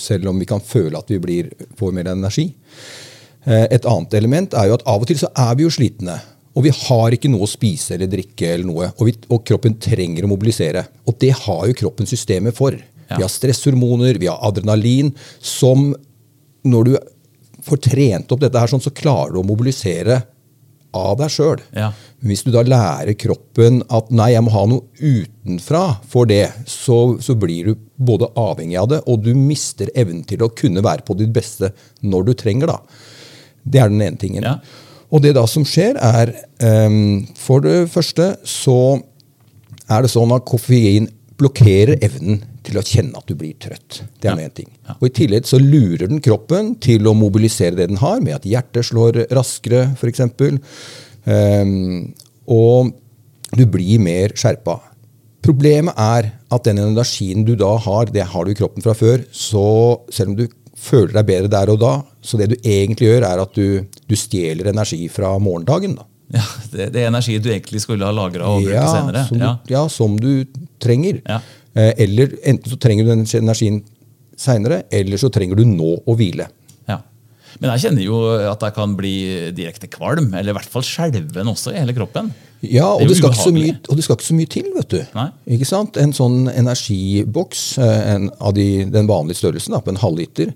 selv 0.00 0.30
om 0.30 0.38
vi 0.40 0.46
kan 0.48 0.62
føle 0.62 0.98
at 0.98 1.10
vi 1.10 1.18
blir, 1.22 1.50
får 1.78 1.92
mer 1.94 2.10
energi. 2.12 2.50
Et 3.46 3.84
annet 3.86 4.14
element 4.18 4.54
er 4.58 4.68
jo 4.68 4.74
at 4.74 4.84
av 4.90 5.04
og 5.04 5.06
til 5.08 5.18
så 5.20 5.28
er 5.38 5.54
vi 5.56 5.66
jo 5.66 5.70
slitne. 5.70 6.16
Og 6.56 6.64
vi 6.64 6.72
har 6.72 7.14
ikke 7.14 7.30
noe 7.30 7.44
å 7.44 7.50
spise 7.50 7.94
eller 7.94 8.08
drikke, 8.10 8.48
eller 8.48 8.66
noe, 8.66 8.88
og, 8.96 9.02
vi, 9.06 9.14
og 9.30 9.44
kroppen 9.46 9.76
trenger 9.82 10.26
å 10.26 10.30
mobilisere. 10.30 10.82
Og 11.06 11.18
det 11.20 11.34
har 11.44 11.66
jo 11.68 11.76
kroppens 11.76 12.10
systemet 12.14 12.56
for. 12.56 12.74
Vi 13.08 13.22
har 13.22 13.32
stresshormoner, 13.32 14.18
vi 14.20 14.30
har 14.30 14.40
adrenalin, 14.46 15.12
som 15.38 15.92
når 16.66 16.88
du 16.88 16.96
får 17.66 17.82
trent 17.88 18.32
opp 18.32 18.42
dette, 18.42 18.58
her, 18.58 18.70
sånn, 18.70 18.82
så 18.82 18.94
klarer 18.94 19.34
du 19.34 19.42
å 19.42 19.46
mobilisere 19.46 20.22
av 20.96 21.16
deg 21.20 21.32
sjøl. 21.32 21.62
Ja. 21.76 21.90
Hvis 22.26 22.44
du 22.46 22.52
da 22.54 22.62
lærer 22.66 23.16
kroppen 23.18 23.82
at 23.92 24.08
nei, 24.14 24.30
jeg 24.34 24.44
må 24.46 24.54
ha 24.54 24.64
noe 24.70 24.86
utenfra 25.00 25.84
for 26.08 26.28
det, 26.30 26.46
så, 26.70 27.16
så 27.22 27.36
blir 27.38 27.70
du 27.70 27.84
både 27.96 28.30
avhengig 28.38 28.78
av 28.80 28.90
det, 28.94 29.02
og 29.10 29.26
du 29.26 29.32
mister 29.36 29.90
evnen 29.94 30.24
til 30.28 30.46
å 30.46 30.52
kunne 30.56 30.84
være 30.84 31.06
på 31.06 31.18
ditt 31.18 31.34
beste 31.34 31.72
når 32.06 32.30
du 32.30 32.34
trenger. 32.38 32.72
det. 32.72 33.04
Det 33.66 33.82
er 33.82 33.92
den 33.92 34.04
ene 34.04 34.20
tingen. 34.20 34.46
Ja. 34.46 34.58
Og 35.12 35.22
det 35.22 35.36
da 35.36 35.44
som 35.46 35.62
skjer, 35.66 35.98
er 36.02 36.32
um, 36.88 37.26
For 37.38 37.62
det 37.62 37.86
første 37.92 38.32
så 38.46 38.98
er 39.86 40.02
det 40.02 40.10
sånn 40.10 40.32
at 40.34 40.46
koffein 40.48 41.06
blokkerer 41.36 41.98
evnen 42.04 42.40
til 42.64 42.78
å 42.80 42.84
kjenne 42.86 43.18
at 43.18 43.26
du 43.28 43.34
blir 43.38 43.54
trøtt. 43.60 44.02
Det 44.20 44.30
er 44.30 44.36
Ja. 44.38 44.44
en 44.44 44.50
ting. 44.50 44.70
Og 45.00 45.08
I 45.08 45.12
tillegg 45.12 45.44
så 45.44 45.58
lurer 45.60 46.08
den 46.08 46.20
kroppen 46.20 46.74
til 46.80 47.06
å 47.06 47.14
mobilisere 47.14 47.76
det 47.76 47.88
den 47.88 47.98
har, 48.00 48.20
med 48.20 48.34
at 48.34 48.42
hjertet 48.48 48.84
slår 48.88 49.26
raskere, 49.30 49.94
f.eks. 49.96 50.20
Um, 51.26 52.14
og 52.48 52.92
du 53.56 53.64
blir 53.66 53.98
mer 54.02 54.34
skjerpa. 54.36 54.78
Problemet 55.46 55.94
er 55.96 56.32
at 56.50 56.64
den 56.66 56.78
energien 56.82 57.44
du 57.46 57.54
da 57.58 57.76
har, 57.78 58.06
det 58.10 58.24
har 58.32 58.44
du 58.44 58.50
i 58.50 58.58
kroppen 58.58 58.82
fra 58.82 58.94
før. 58.94 59.24
Så 59.30 60.00
selv 60.10 60.32
om 60.32 60.36
du 60.40 60.48
føler 60.76 61.12
deg 61.16 61.26
bedre 61.28 61.50
der 61.52 61.70
og 61.72 61.80
da, 61.80 61.92
så 62.22 62.38
det 62.40 62.50
du 62.52 62.56
egentlig 62.62 63.08
gjør, 63.12 63.26
er 63.28 63.42
at 63.44 63.54
du, 63.54 63.86
du 64.08 64.16
stjeler 64.18 64.72
energi 64.72 65.06
fra 65.12 65.36
morgendagen. 65.38 65.94
da. 66.00 66.06
Ja, 66.34 66.42
det, 66.72 66.88
det 66.94 67.02
er 67.04 67.10
energi 67.10 67.36
du 67.38 67.50
egentlig 67.52 67.80
skulle 67.84 68.06
ha 68.06 68.14
lagra 68.14 68.48
og 68.50 68.64
bruke 68.64 68.86
senere. 68.90 69.26
Som, 69.28 69.38
Ja. 69.42 69.52
Du, 69.62 69.74
ja, 69.74 69.82
som 69.92 70.16
du 70.18 70.30
trenger. 70.82 71.20
Ja. 71.26 71.40
Eh, 71.76 71.92
eller 72.06 72.34
enten 72.42 72.72
så 72.72 72.78
trenger 72.82 73.06
du 73.06 73.12
den 73.14 73.26
energien 73.42 73.82
seinere, 74.36 74.82
eller 74.92 75.20
så 75.20 75.30
trenger 75.32 75.56
du 75.60 75.64
nå 75.68 75.92
å 76.04 76.16
hvile. 76.18 76.48
Ja. 76.90 76.98
Men 77.60 77.72
jeg 77.72 77.86
kjenner 77.86 78.04
jo 78.04 78.18
at 78.50 78.64
jeg 78.66 78.74
kan 78.76 78.96
bli 78.98 79.14
direkte 79.56 79.88
kvalm, 79.92 80.32
eller 80.34 80.52
i 80.52 80.56
hvert 80.58 80.72
fall 80.72 80.84
skjelven 80.84 81.52
også 81.52 81.72
i 81.72 81.78
hele 81.80 81.94
kroppen. 81.96 82.32
Ja, 82.64 82.88
og 82.88 83.04
Det 83.04 83.14
det, 83.14 83.16
skal 83.20 83.52
mye, 83.54 83.76
og 83.88 83.96
det 83.96 84.04
skal 84.04 84.16
ikke 84.16 84.26
så 84.26 84.36
mye 84.36 84.50
til, 84.50 84.68
vet 84.74 84.90
du. 84.92 84.98
Nei. 85.14 85.28
Ikke 85.56 85.68
sant? 85.68 85.96
En 86.00 86.12
sånn 86.16 86.50
energiboks 86.52 87.64
eh, 87.78 88.02
en, 88.14 88.28
av 88.40 88.56
de, 88.56 88.84
den 88.90 89.08
vanlige 89.08 89.40
størrelsen, 89.42 89.76
da, 89.76 89.82
på 89.84 89.92
en 89.92 90.00
halvliter, 90.00 90.52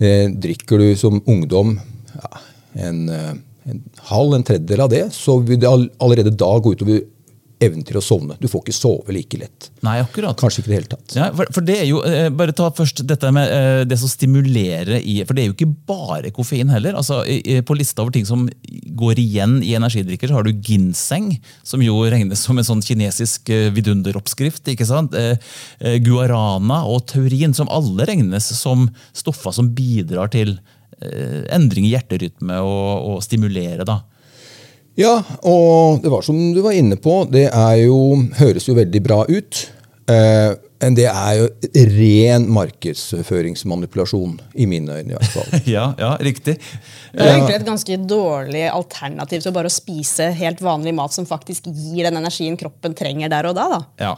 eh, 0.00 0.26
drikker 0.32 0.80
du 0.82 0.88
som 0.98 1.20
ungdom 1.28 1.76
ja, 2.16 2.30
en, 2.88 3.02
eh, 3.12 3.32
en 3.68 3.82
halv, 4.10 4.36
en 4.36 4.46
tredjedel 4.46 4.84
av 4.84 4.92
det, 4.92 5.06
så 5.14 5.38
vil 5.42 5.60
det 5.62 5.70
allerede 5.70 6.34
da 6.34 6.52
gå 6.62 6.74
utover 6.74 7.02
evnen 7.62 7.84
til 7.86 7.98
å 7.98 8.02
sovne. 8.02 8.36
Du 8.40 8.48
får 8.50 8.64
ikke 8.64 8.74
sove 8.74 9.14
like 9.14 9.38
lett. 9.38 9.68
Nei, 9.86 9.98
akkurat. 10.02 10.36
Kanskje 10.38 10.62
ikke 10.62 10.70
i 10.70 10.72
det 10.72 10.78
hele 10.80 10.90
tatt. 10.90 11.14
Ja, 11.18 11.28
for, 11.36 11.50
for 11.54 11.66
det 11.66 11.78
er 11.82 11.86
jo, 11.88 12.02
eh, 12.06 12.28
Bare 12.34 12.54
ta 12.56 12.68
først 12.74 13.04
dette 13.08 13.30
med 13.34 13.50
eh, 13.54 13.82
det 13.88 13.98
som 14.00 14.10
stimulerer 14.10 14.98
i 14.98 15.20
For 15.26 15.36
det 15.36 15.44
er 15.44 15.50
jo 15.50 15.56
ikke 15.56 15.70
bare 15.88 16.32
koffein 16.34 16.72
heller. 16.72 16.96
altså 16.98 17.22
På 17.68 17.76
lista 17.78 18.04
over 18.04 18.14
ting 18.14 18.26
som 18.28 18.48
går 19.02 19.20
igjen 19.22 19.60
i 19.64 19.74
energidrikker, 19.78 20.30
så 20.30 20.40
har 20.40 20.46
du 20.46 20.52
ginseng, 20.52 21.32
som 21.66 21.82
jo 21.84 21.96
regnes 22.12 22.42
som 22.42 22.58
en 22.58 22.66
sånn 22.66 22.84
kinesisk 22.84 23.50
eh, 23.52 23.70
vidunderoppskrift. 23.74 24.66
ikke 24.72 24.88
sant? 24.88 25.14
Guarana 26.04 26.82
og 26.88 27.06
taurin, 27.10 27.54
som 27.56 27.70
alle 27.72 28.06
regnes 28.08 28.50
som 28.58 28.88
stoffer 29.16 29.54
som 29.54 29.70
bidrar 29.76 30.32
til 30.32 30.56
endring 31.52 31.86
i 31.88 31.92
hjerterytme 31.94 32.58
og, 32.62 33.12
og 33.12 33.22
stimulere. 33.24 33.84
da. 33.88 34.00
Ja, 34.98 35.14
og 35.48 36.02
det 36.04 36.10
var 36.12 36.24
som 36.26 36.36
du 36.52 36.60
var 36.64 36.76
inne 36.76 36.98
på, 37.00 37.22
det 37.32 37.46
er 37.48 37.76
jo, 37.86 37.96
høres 38.36 38.66
jo 38.68 38.74
veldig 38.76 39.00
bra 39.06 39.22
ut. 39.30 39.62
Eh, 40.10 40.52
Men 40.82 40.96
det 40.98 41.04
er 41.06 41.36
jo 41.38 41.44
ren 41.94 42.48
markedsføringsmanipulasjon, 42.50 44.32
i 44.58 44.66
mine 44.66 44.96
øyne 44.98 45.12
i 45.12 45.14
hvert 45.14 45.30
fall. 45.30 45.52
Ja, 45.76 45.92
ja, 45.98 46.16
riktig. 46.18 46.56
Det 47.12 47.22
er 47.22 47.36
egentlig 47.36 47.54
et 47.60 47.66
ganske 47.68 47.98
dårlig 48.10 48.64
alternativ 48.68 49.44
til 49.44 49.54
bare 49.54 49.70
å 49.70 49.72
spise 49.72 50.32
helt 50.34 50.60
vanlig 50.64 50.94
mat 50.98 51.14
som 51.14 51.28
faktisk 51.28 51.70
gir 51.70 52.08
den 52.08 52.18
energien 52.18 52.58
kroppen 52.58 52.96
trenger 52.98 53.30
der 53.30 53.46
og 53.52 53.54
da. 53.56 53.68
da. 53.76 53.80
Ja. 54.02 54.12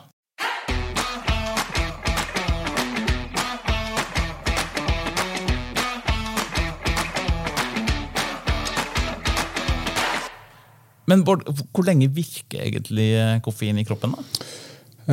Men 11.10 11.24
Bård, 11.26 11.44
hvor 11.74 11.84
lenge 11.86 12.08
virker 12.14 12.62
egentlig 12.64 13.10
eh, 13.18 13.40
koffein 13.44 13.80
i 13.80 13.84
kroppen? 13.84 14.14
da? 14.16 14.46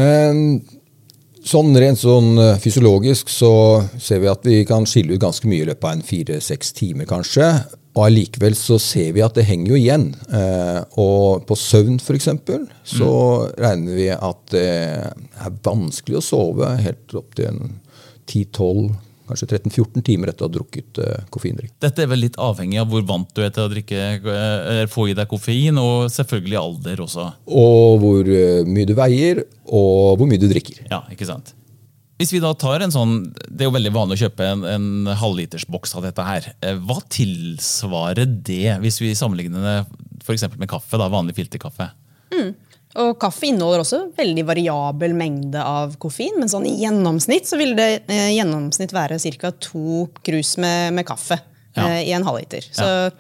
Eh, 0.01 0.43
Sånn 1.41 1.73
Rent 1.73 1.97
sånn 1.97 2.35
eh, 2.37 2.57
fysiologisk 2.61 3.29
så 3.33 3.81
ser 3.97 4.19
vi 4.21 4.29
at 4.29 4.43
vi 4.45 4.59
kan 4.69 4.85
skille 4.85 5.15
ut 5.15 5.23
ganske 5.23 5.49
mye 5.49 5.63
i 5.63 5.69
løpet 5.71 5.87
av 5.87 5.95
en 5.95 6.03
fire-seks 6.05 6.75
timer, 6.77 7.07
kanskje. 7.09 7.47
Og 7.97 8.03
allikevel 8.05 8.53
så 8.55 8.77
ser 8.79 9.09
vi 9.15 9.23
at 9.25 9.35
det 9.35 9.47
henger 9.49 9.73
jo 9.73 9.79
igjen. 9.79 10.05
Eh, 10.29 10.79
og 11.01 11.47
på 11.49 11.57
søvn, 11.57 11.97
f.eks., 11.97 12.29
så 12.93 13.13
regner 13.57 13.97
vi 13.97 14.07
at 14.13 14.43
det 14.53 14.67
er 14.69 15.57
vanskelig 15.65 16.21
å 16.21 16.25
sove 16.27 16.69
helt 16.85 17.17
opp 17.17 17.33
til 17.39 17.49
en 17.49 17.73
10-12, 18.29 18.91
kanskje 19.31 19.47
13-14 19.53 20.03
timer 20.05 20.31
etter 20.31 20.45
å 20.45 20.49
ha 20.49 20.53
drukket 20.57 20.99
uh, 21.01 21.23
koffeindrikk. 21.33 21.73
Dette 21.83 22.03
er 22.03 22.11
vel 22.11 22.23
litt 22.25 22.37
avhengig 22.41 22.81
av 22.81 22.91
hvor 22.91 23.05
vant 23.07 23.31
du 23.35 23.41
er 23.45 23.53
til 23.55 23.65
å 23.65 23.71
drikke, 23.71 24.03
eh, 24.19 24.83
få 24.91 25.07
i 25.11 25.15
deg 25.17 25.29
koffein, 25.31 25.79
og 25.81 26.11
selvfølgelig 26.13 26.59
alder 26.59 27.01
også. 27.05 27.25
Og 27.47 27.97
hvor 28.03 28.29
eh, 28.35 28.61
mye 28.67 28.89
du 28.89 28.93
veier, 28.97 29.43
og 29.71 30.19
hvor 30.19 30.29
mye 30.29 30.41
du 30.41 30.47
drikker. 30.51 30.83
Ja, 30.91 31.03
ikke 31.13 31.29
sant? 31.29 31.53
Hvis 32.21 32.35
vi 32.35 32.41
da 32.43 32.51
tar 32.53 32.83
en 32.85 32.93
sånn, 32.93 33.15
Det 33.33 33.63
er 33.63 33.71
jo 33.71 33.73
veldig 33.73 33.91
vanlig 33.95 34.19
å 34.19 34.23
kjøpe 34.27 34.45
en, 34.45 34.65
en 34.69 35.13
halvlitersboks 35.17 35.95
av 35.97 36.05
dette 36.05 36.25
her. 36.27 36.51
Hva 36.85 36.99
tilsvarer 37.09 38.29
det, 38.29 38.75
hvis 38.83 38.99
vi 39.01 39.15
sammenligner 39.17 39.65
det 39.65 39.77
for 40.21 40.35
eksempel 40.35 40.61
med 40.61 40.69
kaffe? 40.69 40.99
da, 41.01 41.09
Vanlig 41.09 41.39
filterkaffe? 41.39 41.89
Og 42.99 43.13
kaffe 43.21 43.47
inneholder 43.47 43.83
også 43.85 44.01
veldig 44.17 44.43
variabel 44.49 45.13
mengde 45.15 45.61
av 45.63 45.93
koffein, 46.01 46.35
men 46.39 46.49
sånn 46.51 46.65
i 46.67 46.73
gjennomsnitt 46.81 47.47
så 47.47 47.55
vil 47.59 47.71
det 47.77 48.01
eh, 48.11 48.33
gjennomsnitt 48.35 48.91
være 48.91 49.19
ca. 49.39 49.51
to 49.63 50.07
krus 50.27 50.57
med, 50.57 50.93
med 50.97 51.05
kaffe 51.07 51.39
Ja. 51.75 51.85
eh, 51.87 52.09
i 52.09 52.11
en 52.11 52.23
halvliter. 52.27 52.65
Så 52.75 53.11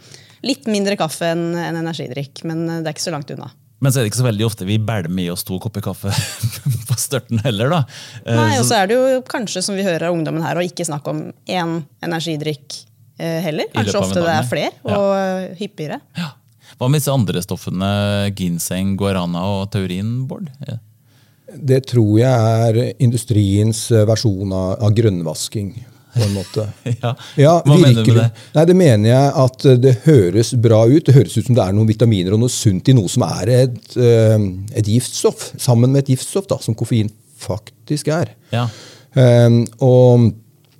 litt 0.43 0.65
mindre 0.67 0.97
kaffe 0.99 1.29
enn 1.31 1.53
en 1.55 1.77
energidrikk, 1.79 2.43
men 2.43 2.65
eh, 2.67 2.81
det 2.81 2.91
er 2.91 2.97
ikke 2.97 3.05
så 3.07 3.13
langt 3.15 3.31
unna. 3.31 3.47
Men 3.81 3.89
så 3.93 3.97
er 3.97 4.03
det 4.03 4.11
ikke 4.11 4.19
så 4.19 4.27
veldig 4.27 4.45
ofte 4.45 4.65
vi 4.67 4.75
bælmer 4.77 5.23
i 5.23 5.29
oss 5.33 5.41
to 5.47 5.55
kopper 5.57 5.81
kaffe 5.81 6.11
på 6.89 6.97
størten 6.99 7.39
heller, 7.45 7.71
da. 7.71 7.79
Eh, 8.25 8.35
Nei, 8.35 8.59
Og 8.59 8.65
så- 8.67 8.81
er 8.83 8.91
det 8.91 8.99
jo 8.99 9.21
kanskje, 9.25 9.63
som 9.63 9.79
vi 9.79 9.87
hører 9.87 10.09
av 10.09 10.13
ungdommen 10.17 10.43
her, 10.45 10.59
å 10.59 10.65
ikke 10.67 10.85
snakke 10.85 11.07
om 11.15 11.23
én 11.47 11.77
energidrikk 12.03 12.81
eh, 13.17 13.39
heller. 13.47 13.71
Kanskje 13.73 14.03
ofte 14.03 14.19
det 14.19 14.27
er 14.35 14.41
ja. 14.43 14.45
flere, 14.51 14.75
og 14.83 15.09
ja. 15.15 15.55
hyppigere. 15.63 16.01
ja. 16.19 16.29
Hva 16.81 16.87
med 16.89 16.97
disse 16.97 17.13
andre 17.13 17.43
stoffene? 17.45 17.87
Ginseng, 18.33 18.95
guarana 18.97 19.43
og 19.45 19.67
taurin, 19.69 20.23
Bård? 20.25 20.47
Ja. 20.65 20.79
Det 21.51 21.83
tror 21.91 22.15
jeg 22.17 22.31
er 22.65 22.79
industriens 23.03 23.83
eh, 23.93 24.07
versjon 24.09 24.49
av, 24.49 24.79
av 24.87 24.95
grønnvasking, 24.97 25.75
på 26.15 26.23
en 26.25 26.33
måte. 26.33 26.65
Ja. 27.03 27.11
Ja, 27.37 27.53
Hva 27.67 27.77
mener 27.77 28.01
du 28.01 28.09
med 28.15 28.17
det? 28.23 28.47
Nei, 28.55 28.65
det 28.71 28.77
mener 28.79 29.11
jeg 29.11 29.29
at 29.43 29.67
eh, 29.69 29.77
det 29.83 29.93
høres 30.07 30.55
bra 30.63 30.81
ut. 30.89 31.05
Det 31.05 31.19
høres 31.19 31.37
ut 31.37 31.51
som 31.51 31.59
det 31.59 31.67
er 31.67 31.77
noen 31.77 31.91
vitaminer 31.91 32.33
og 32.33 32.41
noe 32.41 32.55
sunt 32.55 32.89
i 32.89 32.97
noe 32.97 33.13
som 33.13 33.27
er 33.29 33.53
et, 33.59 33.93
eh, 34.01 34.49
et 34.81 34.89
giftstoff, 34.95 35.51
sammen 35.61 35.93
med 35.93 36.07
et 36.07 36.15
giftstoff, 36.15 36.49
da, 36.49 36.57
som 36.65 36.77
koffein 36.77 37.13
faktisk 37.45 38.09
er. 38.09 38.33
Ja. 38.49 38.65
Um, 39.13 39.65
og 39.83 40.31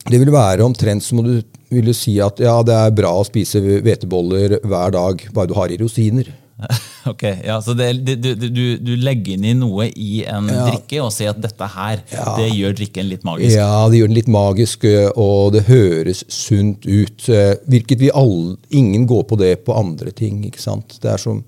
det 0.10 0.18
vil 0.18 0.34
være 0.34 0.66
omtrent 0.66 1.06
som 1.06 1.22
om 1.22 1.28
du 1.28 1.42
ville 1.72 1.94
si 1.98 2.18
at 2.22 2.40
ja, 2.44 2.58
det 2.68 2.76
er 2.76 2.92
bra 2.96 3.12
å 3.22 3.26
spise 3.28 3.62
hveteboller 3.62 4.60
hver 4.68 4.92
dag, 4.96 5.26
bare 5.34 5.48
du 5.52 5.54
har 5.58 5.72
i 5.74 5.78
rosiner. 5.82 6.30
Ok, 7.10 7.24
ja, 7.42 7.56
Så 7.66 7.74
det, 7.74 7.88
du, 8.06 8.36
du, 8.38 8.78
du 8.78 8.92
legger 9.02 9.34
inn 9.34 9.46
i 9.50 9.54
noe 9.58 9.88
i 9.98 10.20
en 10.30 10.46
Ja. 10.54 10.68
drikke 10.68 11.00
og 11.02 11.10
sier 11.16 11.32
at 11.34 11.40
dette 11.42 11.66
her, 11.74 12.04
Ja. 12.14 12.36
det 12.38 12.52
gjør 12.54 12.76
drikken 12.78 13.08
litt 13.10 13.24
magisk. 13.26 13.56
Ja, 13.58 13.88
det 13.90 13.98
gjør 13.98 14.12
den 14.12 14.18
litt 14.20 14.30
magisk, 14.30 14.86
og 15.18 15.56
det 15.56 15.64
høres 15.66 16.22
sunt 16.30 16.86
ut. 16.86 17.26
eh, 17.34 17.56
Hvilket 17.66 17.98
vi 18.04 18.12
alle, 18.14 18.58
ingen 18.70 19.08
går 19.10 19.24
på 19.32 19.40
det 19.42 19.56
på 19.66 19.74
andre 19.74 20.12
ting. 20.14 20.44
ikke 20.46 20.62
sant? 20.62 21.00
Det 21.02 21.10
er 21.10 21.18
som 21.18 21.42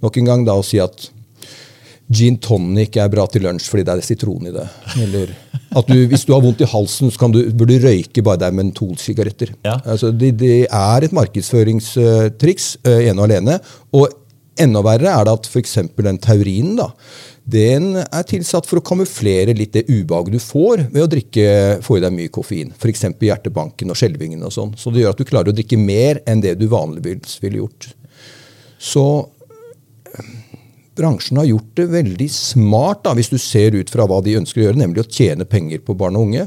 nok 0.00 0.16
en 0.22 0.24
gang 0.30 0.44
da 0.46 0.54
å 0.54 0.62
si 0.64 0.78
at 0.78 1.10
gin 2.10 2.38
tonic 2.38 2.96
er 2.96 3.08
bra 3.10 3.26
til 3.26 3.42
lunsj 3.42 3.66
fordi 3.70 3.84
det 3.86 3.96
er 3.98 4.06
sitron 4.06 4.46
i 4.46 4.54
det. 4.54 4.68
Eller 5.02 5.34
at 5.70 5.90
du, 5.90 5.98
hvis 6.10 6.24
du 6.26 6.32
har 6.34 6.42
vondt 6.42 6.62
i 6.64 6.68
halsen, 6.68 7.12
så 7.12 7.20
kan 7.20 7.34
du, 7.34 7.42
bør 7.54 7.68
du 7.70 7.76
røyke 7.84 8.24
bare 8.26 8.42
der 8.42 8.54
mentolsigaretter. 8.56 9.54
Ja. 9.66 9.76
Altså, 9.84 10.10
det, 10.10 10.32
det 10.40 10.64
er 10.66 11.06
et 11.06 11.14
markedsføringstriks 11.14 12.72
ø, 12.82 12.96
ene 12.98 13.20
og 13.20 13.28
alene. 13.28 13.58
Og 13.94 14.08
enda 14.60 14.82
verre 14.84 15.12
er 15.12 15.26
det 15.28 15.36
at 15.38 15.50
f.eks. 15.50 15.76
den 15.94 16.18
taurinen 16.22 16.74
da, 16.80 16.90
den 17.50 17.94
er 18.02 18.26
tilsatt 18.28 18.68
for 18.68 18.78
å 18.78 18.84
kamuflere 18.84 19.54
litt 19.56 19.72
det 19.74 19.86
ubehaget 19.88 20.36
du 20.36 20.42
får 20.42 20.84
ved 20.92 21.04
å 21.04 21.10
drikke, 21.10 21.46
få 21.84 21.98
i 21.98 22.04
deg 22.04 22.14
mye 22.14 22.32
koffein. 22.32 22.74
F.eks. 22.76 23.06
hjertebanken 23.16 23.90
og 23.90 23.98
skjelvingen. 23.98 24.42
og 24.46 24.54
sånn. 24.54 24.74
Så 24.78 24.92
det 24.92 25.04
gjør 25.04 25.16
at 25.16 25.22
du 25.22 25.28
klarer 25.28 25.52
å 25.52 25.56
drikke 25.56 25.78
mer 25.80 26.22
enn 26.28 26.42
det 26.44 26.56
du 26.60 26.68
vanligvis 26.70 27.38
ville 27.42 27.62
gjort. 27.62 27.92
Så 28.80 29.04
eh, 29.20 29.39
bransjen 31.00 31.40
har 31.40 31.48
gjort 31.48 31.72
det 31.80 31.88
veldig 31.94 32.28
smart, 32.34 33.02
da, 33.06 33.16
hvis 33.18 33.32
du 33.32 33.38
ser 33.40 33.74
ut 33.78 33.90
fra 33.92 34.06
hva 34.08 34.20
de 34.24 34.36
ønsker 34.40 34.62
å 34.62 34.68
gjøre, 34.68 34.82
nemlig 34.82 35.04
å 35.04 35.08
tjene 35.08 35.48
penger 35.48 35.82
på 35.84 35.96
barn 35.98 36.18
og 36.20 36.28
unge. 36.28 36.46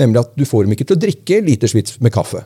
Nemlig 0.00 0.24
at 0.24 0.34
du 0.36 0.44
får 0.48 0.66
dem 0.66 0.76
ikke 0.76 0.90
til 0.90 0.98
å 0.98 1.04
drikke 1.06 1.40
litersvits 1.46 2.02
med 2.02 2.14
kaffe. 2.14 2.44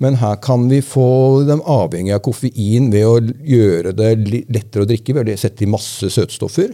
Men 0.00 0.16
her 0.16 0.38
kan 0.40 0.64
vi 0.70 0.78
få 0.80 1.42
dem 1.44 1.60
avhengig 1.68 2.14
av 2.16 2.22
koffein 2.24 2.86
ved 2.92 3.04
å 3.04 3.18
gjøre 3.20 3.92
det 3.92 4.12
lettere 4.48 4.86
å 4.86 4.88
drikke 4.88 5.12
ved 5.18 5.28
å 5.28 5.36
sette 5.40 5.66
i 5.66 5.68
masse 5.68 6.08
søtstoffer. 6.14 6.72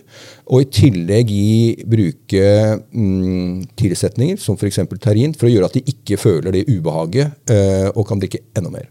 Og 0.55 0.63
i 0.63 0.69
tillegg 0.71 1.33
gi, 1.35 1.87
bruke 1.91 2.45
mm, 2.87 3.65
tilsetninger, 3.83 4.39
som 4.39 4.55
f.eks. 4.55 4.85
terrin, 5.03 5.35
for 5.35 5.51
å 5.51 5.55
gjøre 5.57 5.73
at 5.73 5.79
de 5.81 5.83
ikke 5.91 6.21
føler 6.23 6.55
det 6.55 6.69
ubehaget 6.71 7.51
eh, 7.51 7.89
og 7.91 8.07
kan 8.07 8.23
drikke 8.23 8.45
enda 8.55 8.71
mer. 8.71 8.87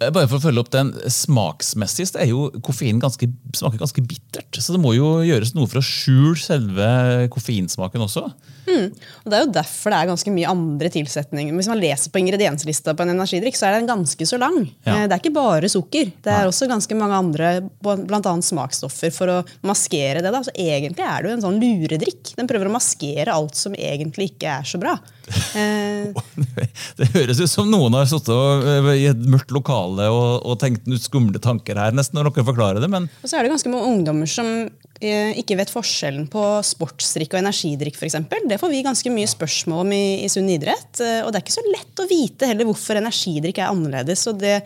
Eh, 0.00 0.10
Bare 0.12 0.28
for 0.28 0.38
å 0.38 0.44
følge 0.44 0.60
opp 0.62 0.70
den 0.74 0.90
Smaksmessig 1.12 2.08
er 2.20 2.28
jo 2.30 2.50
koffein 2.64 3.00
ganske, 3.02 3.28
smaker 3.56 3.80
ganske 3.80 4.04
bittert. 4.04 4.58
Så 4.60 4.74
det 4.76 4.82
må 4.82 4.92
jo 4.96 5.16
gjøres 5.26 5.54
noe 5.56 5.68
for 5.70 5.80
å 5.80 5.86
skjule 5.86 6.36
selve 6.40 6.90
koffeinsmaken 7.32 8.04
også. 8.06 8.26
Og 8.66 9.30
Det 9.30 9.36
er 9.38 9.44
jo 9.44 9.52
derfor 9.54 9.92
det 9.92 9.98
er 10.00 10.08
ganske 10.10 10.32
mye 10.34 10.50
andre 10.50 10.90
tilsetninger. 10.92 11.54
Hvis 11.54 11.68
man 11.70 11.80
leser 11.80 12.10
på 12.12 12.20
ingredienslista 12.20 12.94
på 12.98 13.04
en 13.06 13.12
energidrikk, 13.14 13.56
så 13.58 13.68
er 13.68 13.76
den 13.78 13.88
ganske 13.88 14.26
så 14.28 14.38
lang. 14.42 14.58
Ja. 14.86 14.96
Eh, 14.96 15.06
Det 15.06 15.14
er 15.16 15.22
ikke 15.22 15.34
bare 15.36 15.70
sukker. 15.70 16.10
Det 16.24 16.32
er 16.32 16.48
også 16.50 16.68
ganske 16.68 16.98
mange 16.98 17.16
andre 17.16 17.52
bl.a. 17.80 18.34
smaksstoffer 18.42 19.14
for 19.14 19.32
å 19.32 19.38
maskere 19.66 20.20
det. 20.24 20.32
Da. 20.34 20.42
Så 20.42 20.52
egentlig 20.54 21.06
er 21.06 21.22
det 21.22 21.30
jo 21.30 21.36
en 21.38 21.46
sånn 21.46 21.60
luredrikk. 21.62 22.34
Den 22.36 22.50
prøver 22.50 22.68
å 22.68 22.74
maskere 22.74 23.32
alt 23.32 23.54
som 23.58 23.74
egentlig 23.78 24.32
ikke 24.34 24.58
er 24.60 24.66
så 24.68 24.82
bra. 24.82 24.96
Eh, 25.56 26.12
Det 26.96 27.06
høres 27.14 27.40
ut 27.40 27.50
som 27.50 27.66
noen 27.70 27.94
har 27.96 28.06
sittet 28.06 28.66
i 28.94 29.06
et 29.10 29.24
mørkt 29.26 29.50
lokale 29.86 30.08
og, 30.12 30.46
og 30.46 30.58
tenkt 30.60 30.86
skumle 31.02 31.40
tanker 31.42 31.78
her, 31.78 31.94
nesten 31.94 32.18
når 32.18 32.30
dere 32.30 32.46
forklarer 32.46 32.80
det. 32.82 32.90
Men 32.90 33.08
Og 33.22 33.28
så 33.28 33.38
er 33.38 33.46
det 33.46 33.52
ganske 33.52 33.70
mange 33.70 33.90
ungdommer 33.90 34.26
som 34.30 34.46
eh, 35.00 35.36
ikke 35.38 35.56
vet 35.56 35.72
forskjellen 35.72 36.28
på 36.32 36.42
sportsdrikk 36.66 37.34
og 37.34 37.42
energidrikk. 37.42 38.00
Eksempel. 38.06 38.46
det 38.48 38.60
får 38.60 38.72
vi 38.72 38.82
ganske 38.86 39.12
mye 39.12 39.28
spørsmål 39.30 39.84
om 39.84 39.92
i, 39.92 40.24
i 40.24 40.28
Sunn 40.32 40.50
idrett. 40.50 41.00
eh, 41.00 41.22
og 41.24 41.32
det 41.32 41.40
er 41.40 41.46
ikke 41.46 41.58
så 41.58 41.68
lett 41.70 42.02
å 42.02 42.08
vite 42.10 42.50
heller 42.50 42.68
hvorfor 42.68 43.00
energidrikk 43.00 43.62
er 43.62 43.72
annerledes. 43.72 44.26
og 44.30 44.42
det 44.42 44.60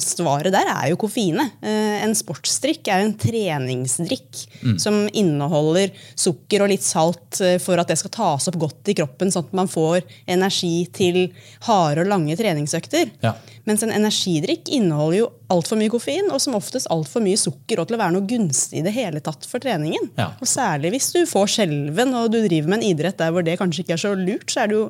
Svaret 0.00 0.54
der 0.54 0.68
er 0.70 0.88
jo 0.90 0.98
koffeinet. 1.00 1.58
Eh, 1.60 2.00
en 2.04 2.14
sportsdrikk 2.16 2.88
er 2.88 3.02
jo 3.02 3.08
en 3.10 3.18
treningsdrikk 3.20 4.42
som 4.80 5.04
inneholder 5.12 5.92
sukker 6.14 6.64
og 6.64 6.70
litt 6.72 6.84
salt 6.86 7.40
eh, 7.44 7.58
for 7.62 7.80
at 7.80 7.90
det 7.90 7.98
skal 8.00 8.14
tas 8.14 8.48
opp 8.50 8.58
godt 8.62 8.92
i 8.92 8.96
kroppen, 8.98 9.32
sånn 9.32 9.48
at 9.48 9.56
man 9.56 9.70
får 9.70 10.02
energi 10.30 10.86
til 10.94 11.20
harde 11.66 12.04
og 12.04 12.12
lange 12.12 12.36
treningsøkter. 12.38 13.12
Ja. 13.24 13.34
Mens 13.68 13.84
en 13.84 13.94
energidrikk 13.94 14.72
inneholder 14.74 15.18
jo 15.20 15.28
altfor 15.52 15.78
mye 15.78 15.92
koffein 15.92 16.32
og 16.32 16.40
som 16.42 16.56
oftest 16.58 16.90
altfor 16.90 17.22
mye 17.24 17.38
sukker 17.38 17.82
og 17.82 17.88
til 17.88 17.98
å 17.98 18.02
være 18.02 18.16
noe 18.16 18.28
gunstig 18.28 18.80
i 18.80 18.86
det 18.86 18.94
hele 18.96 19.22
tatt 19.24 19.46
for 19.48 19.62
treningen. 19.62 20.10
Ja. 20.18 20.32
Og 20.40 20.48
Særlig 20.50 20.94
hvis 20.96 21.12
du 21.14 21.22
får 21.28 21.54
skjelven 21.58 22.16
og 22.18 22.32
du 22.32 22.40
driver 22.40 22.72
med 22.72 22.80
en 22.80 22.88
idrett 22.90 23.20
der 23.20 23.32
hvor 23.34 23.46
det 23.46 23.58
kanskje 23.60 23.84
ikke 23.84 23.96
er 23.98 24.04
så 24.06 24.14
lurt, 24.18 24.48
så 24.50 24.64
er 24.64 24.72
det 24.72 24.80
jo 24.80 24.88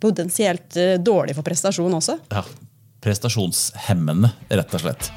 potensielt 0.00 0.76
eh, 0.76 0.96
dårlig 1.00 1.36
for 1.38 1.46
prestasjon 1.46 1.94
også. 2.00 2.18
ja, 2.32 2.44
prestasjonshemmende, 3.04 4.32
rett 4.52 4.76
og 4.76 4.84
slett. 4.84 5.10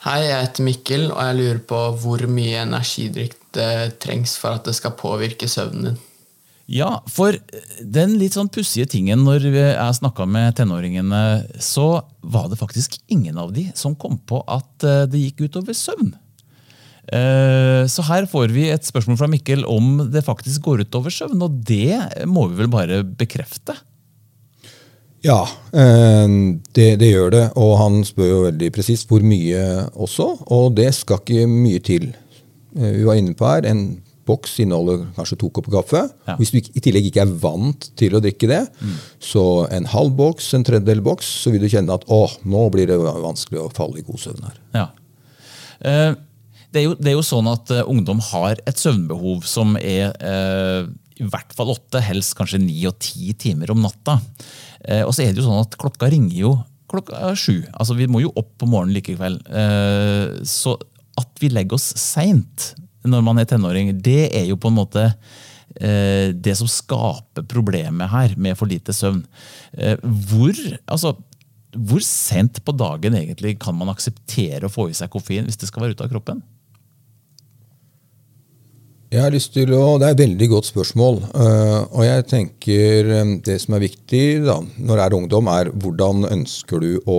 Hei, 0.00 0.22
jeg 0.24 0.42
heter 0.42 0.64
Mikkel, 0.64 1.02
og 1.12 1.20
jeg 1.22 1.36
lurer 1.38 1.58
på 1.70 1.80
hvor 2.02 2.22
mye 2.32 2.62
energidrikk 2.64 3.36
det 3.54 3.98
trengs 4.02 4.32
for 4.40 4.56
at 4.56 4.64
det 4.66 4.72
skal 4.78 4.96
påvirke 4.98 5.48
søvnen 5.50 5.90
din. 5.90 6.00
Ja, 6.70 7.00
for 7.10 7.34
den 7.82 8.12
litt 8.20 8.36
sånn 8.38 8.48
pussige 8.52 8.86
tingen 8.92 9.24
når 9.26 9.48
jeg 9.50 9.96
snakka 9.98 10.22
med 10.30 10.54
tenåringene, 10.58 11.20
så 11.58 12.04
var 12.22 12.46
det 12.50 12.60
faktisk 12.60 12.94
ingen 13.10 13.40
av 13.42 13.50
de 13.56 13.66
som 13.74 13.96
kom 13.98 14.20
på 14.22 14.38
at 14.46 14.86
eh, 14.86 15.02
det 15.10 15.24
gikk 15.24 15.48
utover 15.48 15.74
søvn. 15.74 16.12
Eh, 17.12 17.84
Så 17.90 18.04
her 18.06 18.26
får 18.30 18.52
vi 18.54 18.68
et 18.70 18.86
spørsmål 18.86 19.18
fra 19.18 19.28
Mikkel 19.30 19.64
om 19.66 20.10
det 20.12 20.22
faktisk 20.26 20.62
går 20.62 20.84
utover 20.86 21.10
søvn, 21.10 21.40
og 21.42 21.62
det 21.66 22.26
må 22.30 22.46
vi 22.50 22.60
vel 22.62 22.70
bare 22.70 23.02
bekrefte. 23.04 23.74
Ja, 25.26 25.42
eh, 25.76 26.28
det, 26.72 26.90
det 27.02 27.10
gjør 27.10 27.30
det. 27.34 27.44
Og 27.60 27.74
han 27.80 27.98
spør 28.08 28.30
jo 28.30 28.44
veldig 28.46 28.70
presist 28.72 29.08
hvor 29.10 29.24
mye 29.26 29.88
også, 30.00 30.28
og 30.54 30.76
det 30.78 30.92
skal 30.96 31.20
ikke 31.20 31.48
mye 31.50 31.82
til. 31.84 32.12
Eh, 32.76 32.94
Vi 33.00 33.04
var 33.08 33.18
inne 33.20 33.34
på 33.36 33.48
her, 33.50 33.66
en 33.68 34.00
boks 34.30 34.60
inneholder 34.62 35.08
kanskje 35.16 35.36
to 35.40 35.48
kopper 35.50 35.72
kaffe. 35.74 36.00
Ja. 36.28 36.36
Hvis 36.38 36.52
du 36.54 36.60
i 36.62 36.80
tillegg 36.84 37.08
ikke 37.10 37.24
er 37.24 37.32
vant 37.42 37.88
til 37.98 38.14
å 38.14 38.20
drikke 38.22 38.46
det, 38.46 38.60
så 39.18 39.66
en 39.74 39.88
halv 39.90 40.12
boks, 40.14 40.52
en 40.54 40.62
tredjedel 40.68 41.00
boks, 41.02 41.26
så 41.42 41.50
vil 41.50 41.64
du 41.64 41.68
kjenne 41.72 41.96
at 41.96 42.04
å, 42.06 42.28
nå 42.46 42.68
blir 42.70 42.86
det 42.86 42.98
vanskelig 43.00 43.58
å 43.64 43.72
falle 43.74 43.98
i 43.98 44.06
god 44.06 44.22
søvn 44.22 44.44
her. 44.46 44.60
Ja. 44.76 44.86
Eh, 45.82 46.12
Det 46.70 46.78
er, 46.78 46.86
jo, 46.86 46.96
det 46.98 47.10
er 47.10 47.16
jo 47.16 47.26
sånn 47.26 47.48
at 47.50 47.70
eh, 47.74 47.86
ungdom 47.90 48.20
har 48.30 48.60
et 48.68 48.78
søvnbehov 48.78 49.46
som 49.48 49.74
er 49.80 50.12
eh, 50.22 50.84
i 51.20 51.26
hvert 51.26 51.54
fall 51.56 51.72
åtte, 51.74 52.02
helst 52.04 52.36
kanskje 52.38 52.60
ni 52.62 52.78
og 52.88 52.94
ti 53.02 53.32
timer 53.34 53.72
om 53.74 53.82
natta. 53.82 54.20
Eh, 54.84 55.02
og 55.02 55.10
så 55.12 55.24
er 55.24 55.32
det 55.32 55.42
jo 55.42 55.48
sånn 55.48 55.64
at 55.64 55.74
klokka 55.80 56.10
ringer 56.12 56.36
jo 56.38 56.52
klokka 56.90 57.34
sju. 57.38 57.60
Altså 57.70 57.94
Vi 57.94 58.08
må 58.10 58.22
jo 58.24 58.32
opp 58.34 58.50
på 58.58 58.66
morgenen 58.66 58.96
likevel. 58.96 59.36
Så 60.42 60.72
at 61.20 61.38
vi 61.38 61.46
legger 61.52 61.76
oss 61.76 61.84
seint 62.02 62.72
når 63.06 63.22
man 63.22 63.38
er 63.38 63.46
tenåring, 63.46 63.92
det 64.02 64.24
er 64.34 64.48
jo 64.48 64.56
på 64.58 64.72
en 64.72 64.80
måte 64.80 65.04
det 65.70 66.56
som 66.58 66.66
skaper 66.66 67.46
problemet 67.46 68.10
her 68.10 68.34
med 68.34 68.58
for 68.58 68.66
lite 68.66 68.90
søvn. 68.90 69.20
Hvor, 70.02 70.58
altså, 70.90 71.14
hvor 71.78 72.02
sent 72.02 72.58
på 72.66 72.74
dagen 72.74 73.14
egentlig 73.14 73.54
kan 73.62 73.78
man 73.78 73.94
akseptere 73.94 74.66
å 74.66 74.74
få 74.74 74.88
i 74.90 74.98
seg 74.98 75.14
koffein 75.14 75.46
hvis 75.46 75.62
det 75.62 75.70
skal 75.70 75.86
være 75.86 75.94
ute 75.94 76.08
av 76.08 76.10
kroppen? 76.10 76.42
Jeg 79.10 79.24
har 79.24 79.32
lyst 79.34 79.50
til 79.56 79.72
å, 79.74 79.98
Det 79.98 80.06
er 80.06 80.14
et 80.14 80.22
veldig 80.22 80.46
godt 80.52 80.68
spørsmål. 80.68 81.16
Uh, 81.34 81.80
og 81.98 82.04
jeg 82.06 82.26
tenker 82.30 83.08
eh, 83.10 83.32
Det 83.42 83.56
som 83.58 83.74
er 83.74 83.82
viktig 83.82 84.22
da, 84.44 84.60
når 84.62 85.00
det 85.00 85.04
er 85.04 85.16
ungdom, 85.16 85.48
er 85.50 85.70
hvordan 85.74 86.28
ønsker 86.28 86.78
du 86.78 86.92
å 87.10 87.16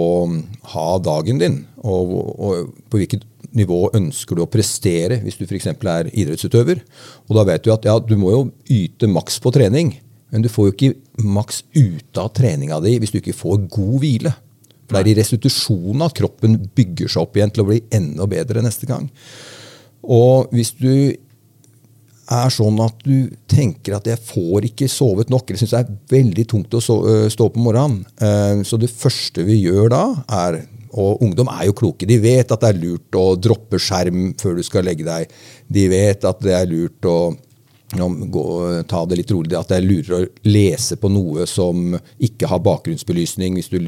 ha 0.72 0.86
dagen 1.04 1.42
din? 1.42 1.58
Og, 1.84 2.14
og 2.40 2.70
på 2.88 3.02
hvilket 3.02 3.26
nivå 3.60 3.90
ønsker 3.98 4.40
du 4.40 4.44
å 4.46 4.48
prestere 4.48 5.18
hvis 5.20 5.36
du 5.36 5.44
f.eks. 5.44 5.68
er 5.68 6.08
idrettsutøver? 6.14 6.80
Og 7.28 7.36
da 7.36 7.44
vet 7.50 7.66
du 7.66 7.74
at 7.74 7.88
ja, 7.90 7.98
du 8.00 8.16
må 8.16 8.32
jo 8.32 8.46
yte 8.72 9.10
maks 9.12 9.42
på 9.44 9.52
trening, 9.52 9.98
men 10.32 10.46
du 10.46 10.48
får 10.48 10.70
jo 10.70 10.76
ikke 10.78 11.26
maks 11.28 11.66
ut 11.76 12.22
av 12.22 12.30
treninga 12.38 12.78
di 12.86 12.94
hvis 13.02 13.12
du 13.12 13.18
ikke 13.20 13.36
får 13.36 13.66
god 13.74 13.98
hvile. 14.06 14.32
For 14.86 14.96
det 14.96 15.02
er 15.02 15.12
i 15.12 15.18
restitusjonen 15.20 16.06
at 16.08 16.16
kroppen 16.16 16.56
bygger 16.72 17.12
seg 17.12 17.26
opp 17.26 17.36
igjen 17.36 17.52
til 17.52 17.66
å 17.66 17.68
bli 17.68 17.82
enda 18.00 18.30
bedre 18.32 18.64
neste 18.64 18.88
gang. 18.88 19.12
Og 20.08 20.56
hvis 20.56 20.72
du 20.80 21.20
er 22.32 22.52
sånn 22.54 22.78
at 22.84 23.02
du 23.04 23.32
tenker 23.50 23.96
at 23.98 24.06
'jeg 24.08 24.20
får 24.20 24.68
ikke 24.70 24.88
sovet 24.90 25.30
nok', 25.30 25.50
eller 25.50 25.60
syns 25.60 25.72
det 25.72 25.80
er 25.80 25.98
veldig 26.08 26.46
tungt 26.48 26.70
å 26.70 26.82
stå 27.30 27.46
opp 27.46 27.58
om 27.58 27.64
morgenen. 27.64 28.06
Eh, 28.22 28.64
Så 28.64 28.78
det 28.80 28.90
første 28.90 29.44
vi 29.46 29.64
gjør 29.66 29.90
da, 29.90 30.24
er 30.30 30.68
Og 30.94 31.22
ungdom 31.22 31.48
er 31.48 31.68
jo 31.68 31.72
kloke. 31.72 32.06
De 32.06 32.18
vet 32.20 32.52
at 32.52 32.60
det 32.60 32.76
er 32.76 32.82
lurt 32.82 33.12
å 33.16 33.40
droppe 33.40 33.80
skjerm 33.80 34.36
før 34.36 34.58
du 34.58 34.62
skal 34.62 34.84
legge 34.84 35.06
deg. 35.06 35.30
De 35.72 35.88
vet 35.88 36.22
at 36.26 36.42
det 36.42 36.52
er 36.52 36.66
lurt 36.68 37.00
å 37.08 37.34
gå, 37.96 38.84
ta 38.88 39.06
det 39.06 39.18
litt 39.18 39.32
rolig. 39.32 39.58
At 39.58 39.70
det 39.70 39.78
er 39.78 39.88
lurere 39.88 40.20
å 40.26 40.28
lese 40.44 40.98
på 40.98 41.10
noe 41.10 41.48
som 41.48 41.98
ikke 42.20 42.46
har 42.46 42.60
bakgrunnsbelysning, 42.60 43.56
hvis 43.56 43.70
du 43.70 43.80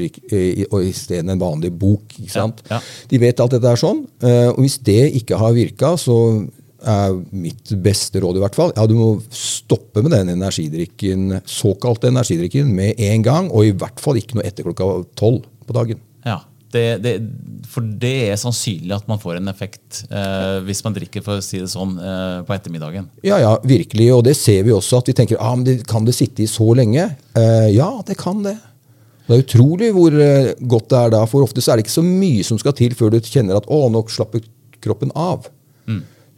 isteden 0.79 1.29
en 1.29 1.39
vanlig 1.39 1.73
bok. 1.77 2.03
sant? 2.29 2.63
ja. 2.69 2.79
De 3.09 3.17
vet 3.17 3.37
alt 3.37 3.51
dette 3.51 3.67
er 3.67 3.75
sånn. 3.75 4.07
Og 4.55 4.59
hvis 4.63 4.79
det 4.81 5.13
ikke 5.13 5.35
har 5.35 5.51
virka, 5.51 5.97
så 5.97 6.47
er 6.89 7.17
mitt 7.31 7.73
beste 7.83 8.21
råd 8.23 8.39
i 8.39 8.43
hvert 8.43 8.57
fall 8.57 8.73
ja, 8.75 8.85
du 8.89 8.95
må 8.97 9.09
stoppe 9.33 10.03
med 10.03 10.13
den 10.15 10.33
energidrikken, 10.35 11.39
såkalte 11.49 12.09
energidrikken 12.11 12.71
med 12.75 12.99
en 13.01 13.25
gang, 13.25 13.51
og 13.51 13.67
i 13.67 13.75
hvert 13.75 14.01
fall 14.03 14.19
ikke 14.19 14.39
noe 14.39 14.47
etter 14.47 14.65
klokka 14.67 14.89
tolv 15.19 15.45
på 15.67 15.75
dagen. 15.75 16.01
Ja, 16.27 16.41
det, 16.73 16.85
det, 17.03 17.13
For 17.69 17.85
det 17.85 18.13
er 18.31 18.39
sannsynlig 18.39 18.95
at 18.95 19.07
man 19.09 19.21
får 19.21 19.37
en 19.37 19.51
effekt 19.51 20.03
eh, 20.09 20.59
hvis 20.65 20.81
man 20.85 20.95
drikker 20.95 21.23
for 21.25 21.39
å 21.39 21.45
si 21.45 21.61
det 21.61 21.69
sånn, 21.71 21.95
eh, 22.01 22.39
på 22.47 22.55
ettermiddagen. 22.55 23.07
Ja, 23.25 23.37
ja, 23.41 23.53
virkelig. 23.67 24.09
Og 24.15 24.23
det 24.27 24.35
ser 24.39 24.63
vi 24.65 24.73
også, 24.75 25.01
at 25.01 25.11
vi 25.11 25.15
tenker 25.17 25.41
ah, 25.41 25.53
men 25.57 25.67
det, 25.67 25.79
kan 25.89 26.07
det 26.07 26.15
sitte 26.17 26.45
i 26.45 26.49
så 26.49 26.71
lenge? 26.77 27.11
Eh, 27.37 27.69
ja, 27.75 27.89
det 28.07 28.17
kan 28.21 28.41
det. 28.45 28.57
Det 29.27 29.35
er 29.35 29.43
utrolig 29.45 29.91
hvor 29.95 30.15
eh, 30.19 30.53
godt 30.59 30.89
det 30.91 30.99
er 30.99 31.13
da, 31.15 31.21
for 31.29 31.45
ofte 31.45 31.63
så 31.63 31.73
er 31.73 31.79
det 31.79 31.85
ikke 31.85 31.99
så 31.99 32.05
mye 32.05 32.47
som 32.47 32.59
skal 32.59 32.75
til 32.77 32.95
før 32.97 33.13
du 33.13 33.21
kjenner 33.21 33.59
at 33.59 33.69
å, 33.71 33.85
nå 33.93 34.03
slapper 34.11 34.43
kroppen 34.83 35.13
av. 35.15 35.47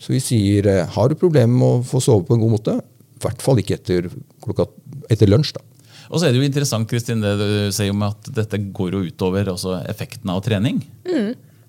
Så 0.02 0.14
vi 0.14 0.22
sier 0.24 0.68
eh, 0.70 0.84
har 0.96 1.10
du 1.10 1.16
problemer 1.20 1.56
med 1.56 1.68
å 1.68 1.86
få 1.88 2.02
sove 2.04 2.26
på 2.28 2.36
en 2.36 2.44
god 2.44 2.58
måte, 2.58 2.76
i 3.16 3.24
hvert 3.24 3.42
fall 3.42 3.62
ikke 3.62 3.78
etter, 3.78 4.10
klokka, 4.44 4.68
etter 5.12 5.30
lunsj. 5.32 5.56
da. 5.56 5.64
Og 6.12 6.20
så 6.20 6.28
er 6.28 6.34
det 6.36 6.42
jo 6.42 6.48
interessant 6.48 6.90
Kristin, 6.90 7.24
det 7.24 7.34
du 7.40 7.74
sier 7.74 7.94
om 7.94 8.04
at 8.06 8.30
dette 8.36 8.60
går 8.76 8.98
jo 8.98 9.06
utover 9.08 9.50
altså 9.50 9.80
effekten 9.90 10.30
av 10.30 10.44
trening. 10.46 10.84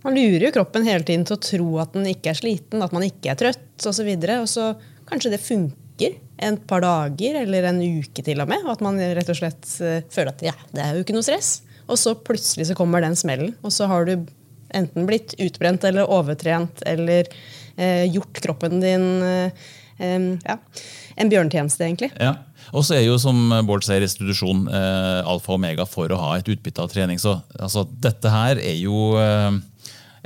Man 0.05 0.15
lurer 0.15 0.49
jo 0.49 0.53
kroppen 0.55 0.85
hele 0.87 1.07
tiden 1.07 1.25
til 1.27 1.39
å 1.39 1.43
tro 1.43 1.69
at 1.83 1.97
den 1.97 2.07
ikke 2.11 2.31
er 2.31 2.39
sliten, 2.39 2.85
at 2.85 2.93
man 2.95 3.07
ikke 3.07 3.33
er 3.33 3.41
trøtt 3.41 3.87
osv. 3.89 4.11
Og 4.37 4.49
så 4.51 4.69
kanskje 5.09 5.33
det 5.33 5.43
funker 5.43 6.19
en 6.47 6.59
par 6.69 6.85
dager 6.85 7.41
eller 7.41 7.71
en 7.71 7.81
uke 7.81 8.23
til 8.23 8.43
og 8.45 8.51
med. 8.53 8.63
Og 8.67 8.77
at 8.77 8.85
man 8.85 9.01
rett 9.01 9.33
og 9.33 9.39
slett 9.41 9.71
eh, 9.81 10.05
føler 10.13 10.35
at 10.35 10.45
ja, 10.51 10.57
det 10.75 10.85
er 10.85 10.95
jo 10.95 11.07
ikke 11.07 11.17
noe 11.17 11.27
stress. 11.27 11.57
Og 11.91 11.99
så 11.99 12.15
plutselig 12.19 12.69
så 12.69 12.77
kommer 12.79 13.03
den 13.03 13.17
smellen, 13.19 13.55
og 13.63 13.73
så 13.75 13.87
har 13.91 14.07
du 14.09 14.27
enten 14.75 15.07
blitt 15.07 15.37
utbrent 15.43 15.85
eller 15.87 16.11
overtrent 16.11 16.83
eller 16.91 17.31
gjort 17.77 18.41
kroppen 18.45 18.81
din 18.81 19.07
eh, 19.99 20.27
ja, 20.45 20.59
en 21.17 21.33
bjørntjeneste, 21.33 21.85
egentlig. 21.87 22.11
Ja. 22.21 22.35
Og 22.75 22.83
så 22.87 22.97
er 22.99 23.05
jo, 23.07 23.15
som 23.23 23.39
Bård 23.67 23.87
sier, 23.87 24.03
restitusjon 24.03 24.67
eh, 24.67 25.23
alfa 25.29 25.55
og 25.55 25.61
omega 25.61 25.87
for 25.89 26.11
å 26.11 26.21
ha 26.21 26.35
et 26.39 26.51
utbytte 26.51 26.83
av 26.83 26.91
trening. 26.93 27.21
Så 27.23 27.37
altså, 27.61 27.87
dette 28.03 28.33
her 28.33 28.59
er 28.59 28.77
jo 28.81 29.15
eh, 29.21 29.59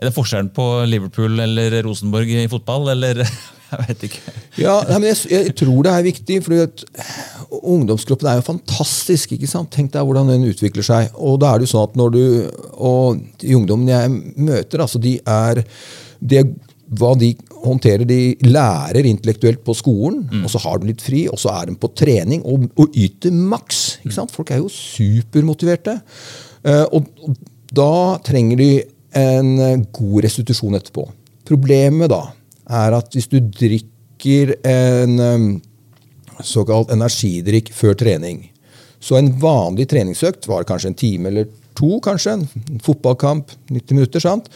Er 0.01 0.09
det 0.09 0.17
forskjellen 0.17 0.53
på 0.57 0.67
Liverpool 0.89 1.43
eller 1.45 1.83
Rosenborg 1.85 2.31
i 2.33 2.49
fotball, 2.51 2.95
eller? 2.97 3.21
Jeg 3.71 3.87
vet 3.87 4.01
ikke. 4.09 4.33
Ja, 4.59 4.73
nei, 4.89 4.97
men 4.97 5.13
jeg, 5.13 5.19
jeg 5.31 5.53
tror 5.61 5.85
det 5.87 5.91
er 5.93 6.03
viktig, 6.03 6.39
for 6.43 7.61
ungdomskroppen 7.71 8.27
er 8.27 8.41
jo 8.41 8.47
fantastisk. 8.49 9.37
ikke 9.37 9.47
sant? 9.47 9.71
Tenk 9.71 9.93
deg 9.95 10.09
hvordan 10.09 10.33
den 10.33 10.49
utvikler 10.49 10.83
seg. 10.83 11.13
Og 11.15 11.37
da 11.39 11.53
er 11.53 11.61
det 11.61 11.69
jo 11.69 11.75
sånn 11.77 11.87
at 11.87 11.95
når 12.01 12.17
du, 12.17 12.25
og 12.75 13.21
de 13.39 13.55
ungdommene 13.55 13.95
jeg 13.95 14.43
møter, 14.49 14.83
altså 14.83 14.99
de 14.99 15.13
er, 15.23 15.63
de 16.19 16.41
er 16.41 16.51
hva 16.99 17.13
de 17.19 17.31
håndterer, 17.63 18.03
de 18.09 18.49
lærer 18.49 19.07
intellektuelt 19.07 19.63
på 19.67 19.75
skolen, 19.79 20.25
og 20.43 20.51
så 20.51 20.63
har 20.65 20.81
de 20.81 20.91
litt 20.91 21.05
fri, 21.05 21.27
og 21.31 21.39
så 21.39 21.53
er 21.55 21.71
de 21.71 21.77
på 21.79 21.93
trening 21.95 22.43
og, 22.43 22.67
og 22.81 22.97
yter 22.99 23.35
maks. 23.35 24.01
ikke 24.03 24.17
sant? 24.17 24.35
Folk 24.35 24.51
er 24.51 24.63
jo 24.63 24.71
supermotiverte. 24.75 26.01
Eh, 26.67 26.87
og, 26.91 27.07
og 27.23 27.39
da 27.71 28.19
trenger 28.27 28.59
de 28.59 28.71
en 29.21 29.53
eh, 29.63 29.83
god 29.95 30.27
restitusjon 30.27 30.79
etterpå. 30.81 31.07
Problemet 31.47 32.11
da 32.11 32.25
er 32.81 32.99
at 32.99 33.15
hvis 33.15 33.31
du 33.31 33.39
drikker 33.39 34.55
en 34.67 35.17
um, 35.19 35.47
såkalt 36.47 36.93
energidrikk 36.95 37.73
før 37.75 37.97
trening, 37.99 38.45
så 39.01 39.17
en 39.17 39.33
vanlig 39.41 39.89
treningsøkt 39.91 40.47
var 40.51 40.67
kanskje 40.69 40.93
en 40.93 40.99
time 40.99 41.31
eller 41.31 41.49
to, 41.79 41.97
kanskje, 42.05 42.37
en 42.37 42.83
fotballkamp, 42.85 43.55
90 43.71 43.97
minutter, 43.97 44.23
sant? 44.23 44.51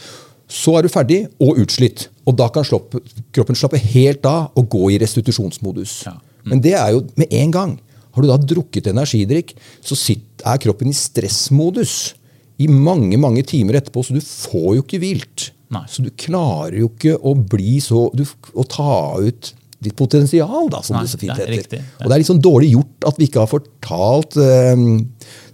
Så 0.50 0.76
er 0.78 0.85
du 0.85 0.92
ferdig 0.92 1.24
og 1.42 1.61
utslitt. 1.62 2.09
Og 2.28 2.37
da 2.38 2.48
kan 2.52 2.66
slopp, 2.66 2.96
kroppen 3.35 3.57
slappe 3.59 3.80
helt 3.80 4.24
av 4.28 4.52
og 4.59 4.68
gå 4.72 4.90
i 4.94 4.98
restitusjonsmodus. 5.02 5.96
Ja. 6.09 6.16
Men 6.48 6.61
det 6.64 6.74
er 6.76 6.92
jo 6.94 7.04
med 7.20 7.33
en 7.33 7.54
gang. 7.54 7.74
Har 8.14 8.22
du 8.22 8.30
da 8.30 8.38
drukket 8.38 8.92
energidrikk, 8.92 9.54
så 9.83 9.96
er 10.44 10.61
kroppen 10.62 10.92
i 10.92 10.96
stressmodus 10.96 12.14
i 12.62 12.68
mange 12.70 13.18
mange 13.18 13.42
timer 13.42 13.80
etterpå, 13.80 14.04
så 14.07 14.14
du 14.14 14.22
får 14.22 14.68
jo 14.76 14.85
ikke 14.85 15.00
hvilt. 15.02 15.48
Nei. 15.74 15.83
Så 15.90 16.04
du 16.04 16.12
klarer 16.14 16.76
jo 16.78 16.90
ikke 16.92 17.16
å 17.18 17.35
bli 17.35 17.80
så 17.83 18.07
du, 18.14 18.22
Å 18.54 18.64
ta 18.68 18.96
ut 19.18 19.50
ditt 19.85 19.97
potensial, 19.99 20.68
da, 20.73 20.81
som 20.85 20.97
Nei, 20.97 21.05
det 21.07 21.12
så 21.12 21.20
fint 21.20 21.33
er 21.35 21.42
heter. 21.44 21.53
riktig, 21.55 21.79
ja. 21.83 21.99
Og 22.01 22.09
det 22.11 22.16
er 22.16 22.23
litt 22.23 22.31
sånn 22.31 22.42
dårlig 22.44 22.73
gjort 22.75 23.09
at 23.11 23.20
vi 23.20 23.29
ikke 23.29 23.42
har 23.44 23.51
fortalt 23.53 24.37
eh, 24.40 24.83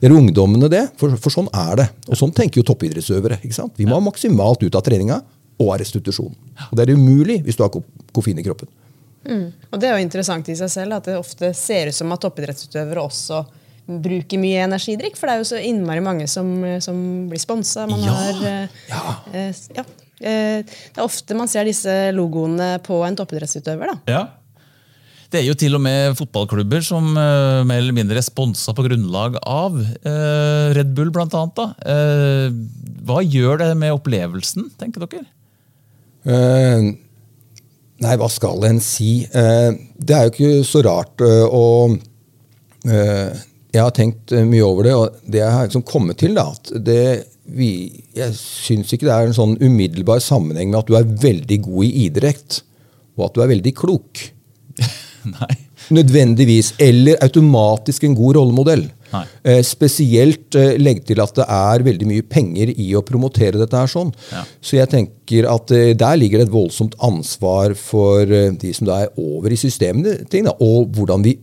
dere 0.02 0.16
ungdommene 0.18 0.70
det, 0.72 0.84
for, 1.00 1.14
for 1.20 1.34
sånn 1.34 1.50
er 1.52 1.76
det. 1.82 1.88
Og 2.08 2.18
sånn 2.20 2.32
tenker 2.36 2.62
jo 2.62 2.66
toppidrettsøvere. 2.70 3.40
ikke 3.44 3.56
sant? 3.58 3.74
Vi 3.78 3.86
må 3.90 3.98
ha 3.98 4.04
maksimalt 4.04 4.62
ut 4.64 4.74
av 4.78 4.86
treninga 4.86 5.20
og 5.60 5.74
av 5.74 5.80
restitusjon. 5.82 6.32
Og 6.70 6.76
det 6.78 6.86
er 6.88 6.94
umulig 6.96 7.40
hvis 7.44 7.58
du 7.58 7.64
har 7.66 7.72
koffein 8.16 8.38
i 8.40 8.46
kroppen. 8.46 8.70
Og 9.30 9.76
det 9.78 9.90
er 9.90 9.98
jo 9.98 10.04
interessant 10.06 10.48
i 10.48 10.54
seg 10.56 10.70
selv 10.72 10.96
at 10.96 11.04
det 11.10 11.18
ofte 11.20 11.50
ser 11.54 11.90
ut 11.92 11.94
som 11.98 12.10
at 12.14 12.22
toppidrettsutøvere 12.24 13.02
også 13.04 13.42
bruker 13.90 14.38
mye 14.40 14.62
energidrikk. 14.64 15.18
For 15.18 15.28
det 15.28 15.34
er 15.34 15.42
jo 15.42 15.48
så 15.50 15.60
innmari 15.66 16.00
mange 16.04 16.24
som, 16.30 16.48
som 16.80 16.96
blir 17.28 17.42
sponsa. 17.42 17.84
Man 17.90 18.00
Ja, 18.06 18.14
har 18.16 18.40
eh, 18.48 18.78
eh, 19.34 19.60
ja. 19.76 19.84
Eh, 20.20 20.60
Det 20.62 21.00
er 21.00 21.06
ofte 21.06 21.36
man 21.36 21.48
ser 21.50 21.68
disse 21.68 21.94
logoene 22.16 22.76
på 22.84 23.00
en 23.06 23.16
toppidrettsutøver. 23.16 23.94
da. 23.94 23.98
Ja. 24.10 24.22
Det 25.30 25.38
er 25.38 25.46
jo 25.46 25.54
til 25.54 25.76
og 25.78 25.82
med 25.84 26.16
fotballklubber 26.18 26.82
som 26.82 27.12
uh, 27.14 27.62
mer 27.62 27.78
eller 27.78 27.94
mindre 27.94 28.18
er 28.18 28.26
sponsa 28.26 28.74
på 28.74 28.82
grunnlag 28.82 29.36
av 29.46 29.76
uh, 29.78 30.72
Red 30.74 30.90
Bull, 30.96 31.12
blant 31.14 31.36
annet. 31.38 31.54
Da. 31.54 31.68
Uh, 31.86 32.48
hva 33.06 33.20
gjør 33.22 33.62
det 33.62 33.68
med 33.78 33.94
opplevelsen, 33.94 34.72
tenker 34.80 35.06
dere? 35.06 35.22
Uh, 36.26 36.90
nei, 38.02 38.16
hva 38.18 38.26
skal 38.32 38.66
en 38.66 38.82
si? 38.82 39.22
det 39.30 40.16
er 40.16 40.26
jo 40.26 40.34
ikke 40.34 40.66
så 40.66 40.82
rart 40.82 41.22
å 41.22 41.62
Jeg 43.70 43.84
har 43.84 43.92
tenkt 43.94 44.32
mye 44.50 44.66
over 44.66 44.86
det, 44.86 44.94
og 44.98 45.20
det 45.30 45.42
jeg 45.42 45.54
har 45.54 45.68
liksom 45.68 45.84
kommet 45.86 46.18
til, 46.18 46.34
da, 46.34 46.48
at 46.50 46.72
det 46.86 47.04
vi, 47.50 47.70
jeg 48.14 48.34
syns 48.38 48.92
ikke 48.94 49.08
det 49.08 49.14
er 49.14 49.28
en 49.28 49.36
sånn 49.36 49.56
umiddelbar 49.62 50.22
sammenheng 50.22 50.70
med 50.70 50.82
at 50.82 50.90
du 50.90 50.96
er 50.98 51.08
veldig 51.24 51.58
god 51.66 51.86
i 51.86 52.06
idrett, 52.06 52.60
og 53.18 53.26
at 53.28 53.36
du 53.36 53.42
er 53.44 53.50
veldig 53.52 53.74
klok. 53.78 54.22
Nei. 55.36 55.52
Nødvendigvis. 55.90 56.74
Eller 56.78 57.18
automatisk 57.24 58.06
en 58.06 58.14
god 58.14 58.38
rollemodell. 58.38 58.84
Eh, 59.42 59.58
spesielt 59.66 60.54
eh, 60.54 60.76
legg 60.78 61.02
til 61.08 61.18
at 61.22 61.34
det 61.34 61.46
er 61.50 61.82
veldig 61.82 62.06
mye 62.06 62.26
penger 62.30 62.70
i 62.70 62.92
å 62.94 63.02
promotere 63.06 63.58
dette. 63.58 63.74
her 63.74 63.90
sånn. 63.90 64.12
Ja. 64.30 64.44
Så 64.62 64.78
jeg 64.78 64.90
tenker 64.92 65.48
at 65.50 65.74
eh, 65.74 65.90
der 65.98 66.20
ligger 66.20 66.38
det 66.38 66.46
et 66.46 66.54
voldsomt 66.54 66.94
ansvar 67.02 67.74
for 67.78 68.22
eh, 68.22 68.52
de 68.54 68.70
som 68.76 68.86
da 68.86 69.02
er 69.04 69.18
over 69.18 69.50
i 69.50 69.58
systemene, 69.58 70.20
ting, 70.30 70.46
da, 70.46 70.54
og 70.62 70.94
hvordan 70.94 71.26
vi 71.26 71.34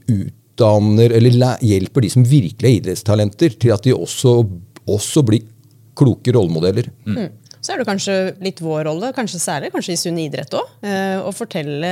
utdanner 0.58 1.12
eller 1.12 1.58
hjelper 1.62 2.02
de 2.02 2.10
som 2.10 2.26
virkelig 2.26 2.70
er 2.70 2.80
idrettstalenter, 2.82 3.58
til 3.60 3.74
at 3.74 3.84
de 3.84 3.93
også, 3.93 4.41
også 4.88 5.24
blir 5.24 5.46
kloke 5.98 6.34
rollemodeller. 6.34 6.89
Mm. 7.06 7.17
mm. 7.17 7.36
Så 7.62 7.74
er 7.74 7.82
det 7.82 7.88
kanskje 7.89 8.15
litt 8.46 8.62
vår 8.62 8.86
rolle, 8.86 9.10
kanskje 9.15 9.41
særlig 9.41 9.72
kanskje 9.74 9.96
i 9.96 10.00
sunn 10.00 10.20
idrett 10.22 10.54
òg, 10.56 10.70
eh, 10.86 11.17
å 11.20 11.34
fortelle 11.36 11.89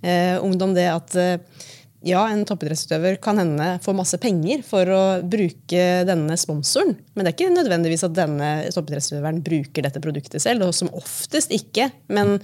eh, 0.00 0.38
ungdom 0.40 0.70
det 0.72 0.86
at 0.88 1.16
eh, 1.18 1.66
ja, 2.06 2.22
en 2.30 2.46
toppidrettsutøver 2.48 3.18
kan 3.20 3.36
hende 3.42 3.66
få 3.84 3.92
masse 3.92 4.16
penger 4.22 4.62
for 4.64 4.88
å 4.88 5.02
bruke 5.20 5.82
denne 6.08 6.38
sponsoren, 6.40 6.94
men 7.12 7.26
det 7.26 7.34
er 7.34 7.36
ikke 7.36 7.58
nødvendigvis 7.58 8.06
at 8.06 8.16
denne 8.16 8.52
toppidrettsutøveren 8.72 9.42
bruker 9.44 9.84
dette 9.84 10.00
produktet 10.00 10.40
selv, 10.46 10.70
og 10.70 10.78
som 10.78 10.88
oftest 10.96 11.52
ikke. 11.52 11.90
Men 12.08 12.38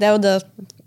det 0.00 0.08
er 0.08 0.16
jo 0.16 0.24
det 0.24 0.34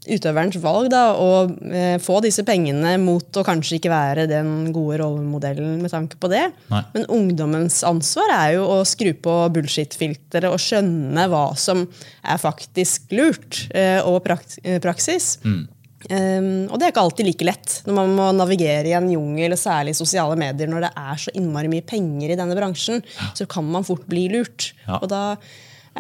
utøverens 0.09 0.57
valg 0.63 0.89
da, 0.89 1.01
å 1.13 1.45
eh, 1.69 1.97
få 2.01 2.17
disse 2.25 2.41
pengene 2.47 2.95
mot 3.01 3.37
å 3.37 3.43
kanskje 3.45 3.77
ikke 3.77 3.91
være 3.91 4.25
den 4.29 4.71
gode 4.73 4.97
rollemodellen 5.03 5.77
med 5.83 5.93
tanke 5.93 6.17
på 6.21 6.31
det. 6.31 6.47
Nei. 6.71 6.81
Men 6.95 7.05
ungdommens 7.13 7.81
ansvar 7.87 8.33
er 8.33 8.55
jo 8.57 8.65
å 8.65 8.79
skru 8.87 9.13
på 9.13 9.35
bullshit-filteret 9.53 10.49
og 10.49 10.61
skjønne 10.61 11.27
hva 11.29 11.51
som 11.59 11.85
er 11.85 12.41
faktisk 12.41 13.13
lurt 13.13 13.67
eh, 13.77 14.01
og 14.01 14.25
eh, 14.25 14.81
praksis. 14.81 15.35
Mm. 15.45 15.61
Um, 16.09 16.45
og 16.73 16.79
det 16.79 16.87
er 16.87 16.91
ikke 16.95 17.03
alltid 17.05 17.27
like 17.27 17.45
lett 17.45 17.73
når 17.85 17.93
man 17.93 18.13
må 18.17 18.29
navigere 18.33 18.89
i 18.89 18.95
en 18.97 19.05
jungel, 19.11 19.53
særlig 19.59 19.93
i 19.93 19.99
sosiale 19.99 20.33
medier, 20.39 20.69
når 20.71 20.87
det 20.87 20.89
er 20.97 21.19
så 21.21 21.33
innmari 21.37 21.69
mye 21.69 21.85
penger 21.85 22.33
i 22.33 22.37
denne 22.39 22.57
bransjen. 22.57 23.03
Ja. 23.19 23.29
Så 23.37 23.45
kan 23.49 23.69
man 23.69 23.85
fort 23.85 24.07
bli 24.09 24.25
lurt. 24.33 24.71
Ja. 24.87 24.97
Og 24.97 25.11
da 25.11 25.23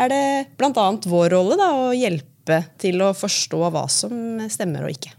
er 0.01 0.09
det 0.09 0.25
bl.a. 0.57 0.87
vår 1.05 1.33
rolle 1.35 1.59
da, 1.59 1.69
å 1.75 1.91
hjelpe 1.93 2.30
hjelpe 2.41 2.63
til 2.79 3.01
å 3.01 3.13
forstå 3.13 3.69
hva 3.71 3.87
som 3.89 4.39
stemmer 4.49 4.85
og 4.85 4.91
ikke. 4.91 5.17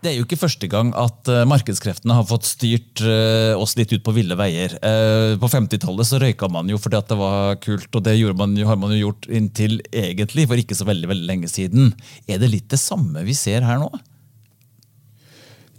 Det 0.00 0.08
er 0.08 0.16
jo 0.16 0.24
ikke 0.24 0.38
første 0.40 0.64
gang 0.64 0.94
at 0.96 1.28
eh, 1.28 1.44
markedskreftene 1.44 2.14
har 2.16 2.24
fått 2.24 2.46
styrt 2.48 3.02
eh, 3.04 3.52
oss 3.52 3.74
litt 3.76 3.92
ut 3.92 4.00
på 4.00 4.14
ville 4.16 4.32
veier. 4.32 4.72
Eh, 4.80 5.34
på 5.36 5.50
50-tallet 5.52 6.08
så 6.08 6.16
røyka 6.16 6.48
man 6.48 6.70
jo 6.72 6.78
fordi 6.80 6.96
at 6.96 7.10
det 7.12 7.18
var 7.20 7.58
kult, 7.60 7.90
og 7.92 8.06
det 8.06 8.16
man 8.32 8.56
har 8.64 8.80
man 8.80 8.94
jo 8.96 9.10
gjort 9.10 9.28
inntil 9.28 9.76
egentlig 9.92 10.46
for 10.48 10.56
ikke 10.56 10.78
så 10.78 10.88
veldig, 10.88 11.10
veldig 11.12 11.28
lenge 11.28 11.52
siden. 11.52 11.92
Er 12.24 12.40
det 12.40 12.48
litt 12.48 12.72
det 12.72 12.80
samme 12.80 13.26
vi 13.28 13.36
ser 13.36 13.60
her 13.68 13.76
nå? 13.82 13.92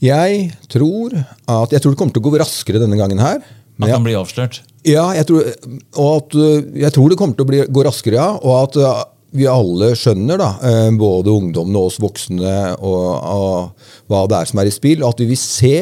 Jeg 0.02 0.52
tror 0.72 1.14
at 1.16 1.74
jeg 1.74 1.84
tror 1.84 1.94
det 1.94 2.00
kommer 2.00 2.16
til 2.16 2.24
å 2.24 2.30
gå 2.30 2.40
raskere 2.42 2.82
denne 2.82 2.98
gangen 3.00 3.22
her. 3.22 3.42
At 3.82 3.96
han 3.96 4.06
blir 4.06 4.20
avslørt? 4.20 4.62
Ja, 4.86 5.08
jeg 5.14 5.28
tror, 5.30 5.46
at, 5.46 6.38
jeg 6.84 6.94
tror 6.94 7.12
det 7.12 7.18
kommer 7.20 7.38
til 7.38 7.46
å 7.46 7.50
bli, 7.50 7.64
gå 7.70 7.84
raskere, 7.86 8.18
ja. 8.18 8.30
Og 8.42 8.56
at 8.58 8.78
vi 9.32 9.48
alle 9.48 9.94
skjønner, 9.96 10.40
da, 10.42 10.50
eh, 10.68 10.90
både 10.98 11.32
ungdommene 11.32 11.80
og 11.80 11.92
oss 11.92 12.00
voksne, 12.02 12.56
og, 12.84 13.10
og, 13.16 13.92
hva 14.12 14.24
det 14.30 14.40
er 14.42 14.50
som 14.50 14.62
er 14.62 14.70
i 14.70 14.74
spill. 14.76 15.04
Og 15.04 15.14
at 15.14 15.24
vi 15.24 15.30
vil 15.32 15.40
se 15.40 15.76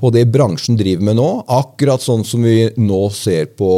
på 0.00 0.10
det 0.14 0.24
bransjen 0.32 0.78
driver 0.80 1.10
med 1.10 1.18
nå, 1.20 1.28
akkurat 1.60 2.02
sånn 2.02 2.24
som 2.26 2.44
vi 2.46 2.70
nå 2.80 3.02
ser 3.14 3.52
på 3.56 3.70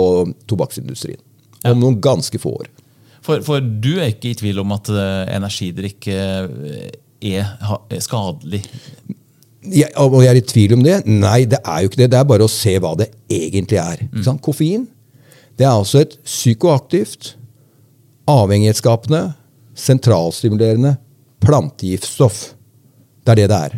tobakksindustrien. 0.51 1.21
Om 1.63 1.75
ja. 1.75 1.79
noen 1.79 1.99
ganske 2.03 2.39
få 2.43 2.55
år. 2.63 2.71
For, 3.23 3.43
for, 3.47 3.63
du 3.63 3.97
er 4.01 4.11
ikke 4.11 4.33
i 4.33 4.39
tvil 4.39 4.63
om 4.63 4.73
at 4.75 4.91
eh, 4.91 5.35
energidrikk 5.37 6.09
eh, 6.11 6.87
er 7.23 8.01
skadelig? 8.03 8.65
Jeg, 9.63 9.91
og 10.01 10.19
jeg 10.23 10.33
er 10.33 10.41
i 10.41 10.47
tvil 10.55 10.75
om 10.79 10.83
det. 10.85 10.97
Nei, 11.07 11.45
det 11.51 11.61
er 11.63 11.83
jo 11.83 11.91
ikke 11.91 12.03
det. 12.03 12.11
Det 12.15 12.19
er 12.19 12.29
bare 12.29 12.49
å 12.49 12.51
se 12.51 12.75
hva 12.83 12.97
det 12.99 13.13
egentlig 13.31 13.79
er. 13.83 14.03
Mm. 14.11 14.41
Koffein 14.43 14.89
det 15.59 15.67
er 15.67 15.77
altså 15.77 16.01
et 16.03 16.17
psykoaktivt, 16.25 17.35
avhengighetsskapende, 18.31 19.35
sentralstimulerende 19.77 20.97
plantegiftstoff. 21.45 22.53
Det 23.23 23.35
er 23.35 23.43
det 23.43 23.49
det 23.53 23.59
er. 23.69 23.77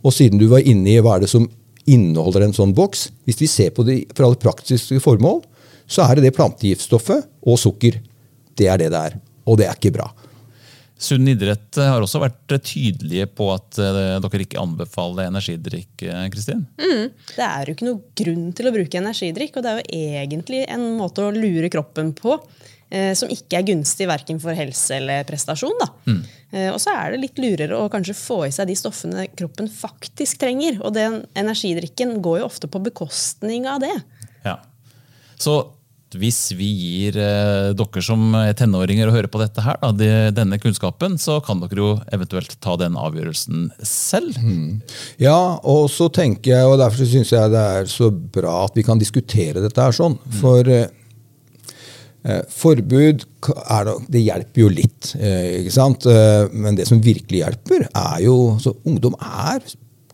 Og 0.00 0.14
siden 0.16 0.40
du 0.40 0.46
var 0.50 0.64
inne 0.64 0.94
i 0.94 1.00
hva 1.02 1.18
er 1.18 1.26
det 1.26 1.32
som 1.32 1.48
inneholder 1.90 2.46
en 2.46 2.54
sånn 2.54 2.72
boks 2.76 3.08
Hvis 3.26 3.40
vi 3.40 3.48
ser 3.50 3.72
på 3.74 3.84
det 3.84 3.96
for 4.14 4.26
alle 4.26 4.38
praktiske 4.40 5.00
formål, 5.02 5.42
så 5.90 6.06
er 6.06 6.18
det 6.18 6.28
det 6.28 6.36
plantegiftstoffet 6.36 7.26
og 7.42 7.58
sukker. 7.58 7.98
Det 8.56 8.68
er 8.70 8.80
det 8.80 8.90
det 8.94 9.00
er. 9.10 9.16
Og 9.46 9.58
det 9.58 9.66
er 9.66 9.76
ikke 9.76 9.94
bra. 9.98 10.08
Sunn 11.00 11.28
idrett 11.32 11.78
har 11.80 12.02
også 12.04 12.20
vært 12.20 12.52
tydelige 12.66 13.24
på 13.32 13.46
at 13.54 13.78
eh, 13.80 14.18
dere 14.20 14.44
ikke 14.44 14.60
anbefaler 14.60 15.30
energidrikk. 15.30 16.04
Eh, 16.04 16.26
Kristin? 16.32 16.66
Mm. 16.76 17.06
Det 17.36 17.46
er 17.46 17.70
jo 17.70 17.76
ikke 17.76 17.88
noe 17.88 18.18
grunn 18.20 18.50
til 18.56 18.68
å 18.68 18.74
bruke 18.74 19.00
energidrikk, 19.00 19.56
og 19.56 19.64
det 19.64 19.72
er 19.72 19.80
jo 19.80 20.02
egentlig 20.20 20.66
en 20.68 20.84
måte 20.98 21.24
å 21.24 21.32
lure 21.32 21.72
kroppen 21.72 22.12
på 22.18 22.36
eh, 22.90 23.14
som 23.16 23.32
ikke 23.32 23.62
er 23.62 23.66
gunstig 23.70 24.10
verken 24.10 24.40
for 24.42 24.56
helse 24.56 24.98
eller 24.98 25.24
prestasjon. 25.28 25.80
Mm. 26.04 26.20
Eh, 26.52 26.68
og 26.68 26.78
så 26.82 26.92
er 26.92 27.14
det 27.14 27.22
litt 27.24 27.40
lurere 27.40 27.80
å 27.80 27.88
kanskje 27.92 28.18
få 28.18 28.42
i 28.48 28.54
seg 28.54 28.68
de 28.68 28.76
stoffene 28.78 29.26
kroppen 29.32 29.70
faktisk 29.72 30.42
trenger. 30.42 30.82
Og 30.84 30.92
den 30.98 31.22
energidrikken 31.38 32.18
går 32.24 32.42
jo 32.42 32.48
ofte 32.50 32.70
på 32.70 32.82
bekostning 32.90 33.68
av 33.70 33.80
det. 33.84 33.94
Ja. 34.44 34.58
Så 35.40 35.62
hvis 36.18 36.38
vi 36.58 36.66
gir 36.66 37.16
eh, 37.20 37.70
dere 37.78 38.02
som 38.02 38.32
er 38.34 38.54
tenåringer 38.58 39.10
og 39.10 39.14
hører 39.14 39.30
på 39.30 39.40
dette 39.42 39.62
her, 39.62 39.78
da, 39.82 39.90
de, 39.94 40.08
denne 40.34 40.58
kunnskapen, 40.62 41.14
så 41.22 41.38
kan 41.44 41.62
dere 41.62 41.78
jo 41.78 41.90
eventuelt 42.10 42.56
ta 42.62 42.74
den 42.80 42.98
avgjørelsen 42.98 43.68
selv. 43.86 44.38
Mm. 44.42 44.80
Ja, 45.22 45.58
og 45.62 45.86
så 45.92 46.10
tenker 46.10 46.56
jeg, 46.56 46.66
og 46.66 46.80
derfor 46.82 47.06
syns 47.06 47.30
jeg 47.34 47.52
det 47.54 47.66
er 47.76 47.90
så 47.90 48.10
bra 48.10 48.64
at 48.66 48.78
vi 48.78 48.86
kan 48.86 49.00
diskutere 49.00 49.62
dette 49.62 49.86
her 49.86 49.94
sånn. 49.94 50.18
Mm. 50.18 50.40
For 50.40 50.72
eh, 50.74 50.88
eh 52.26 52.42
forbud 52.52 53.22
det, 53.24 53.94
det, 54.10 54.24
hjelper 54.26 54.64
jo 54.64 54.74
litt, 54.74 55.14
eh, 55.16 55.62
ikke 55.62 55.78
sant? 55.78 56.10
Eh, 56.10 56.50
men 56.50 56.76
det 56.76 56.90
som 56.90 57.00
virkelig 57.02 57.44
hjelper, 57.44 57.86
er 57.86 58.18
jo 58.26 58.36
så 58.60 58.74
Ungdom 58.82 59.14
er 59.20 59.62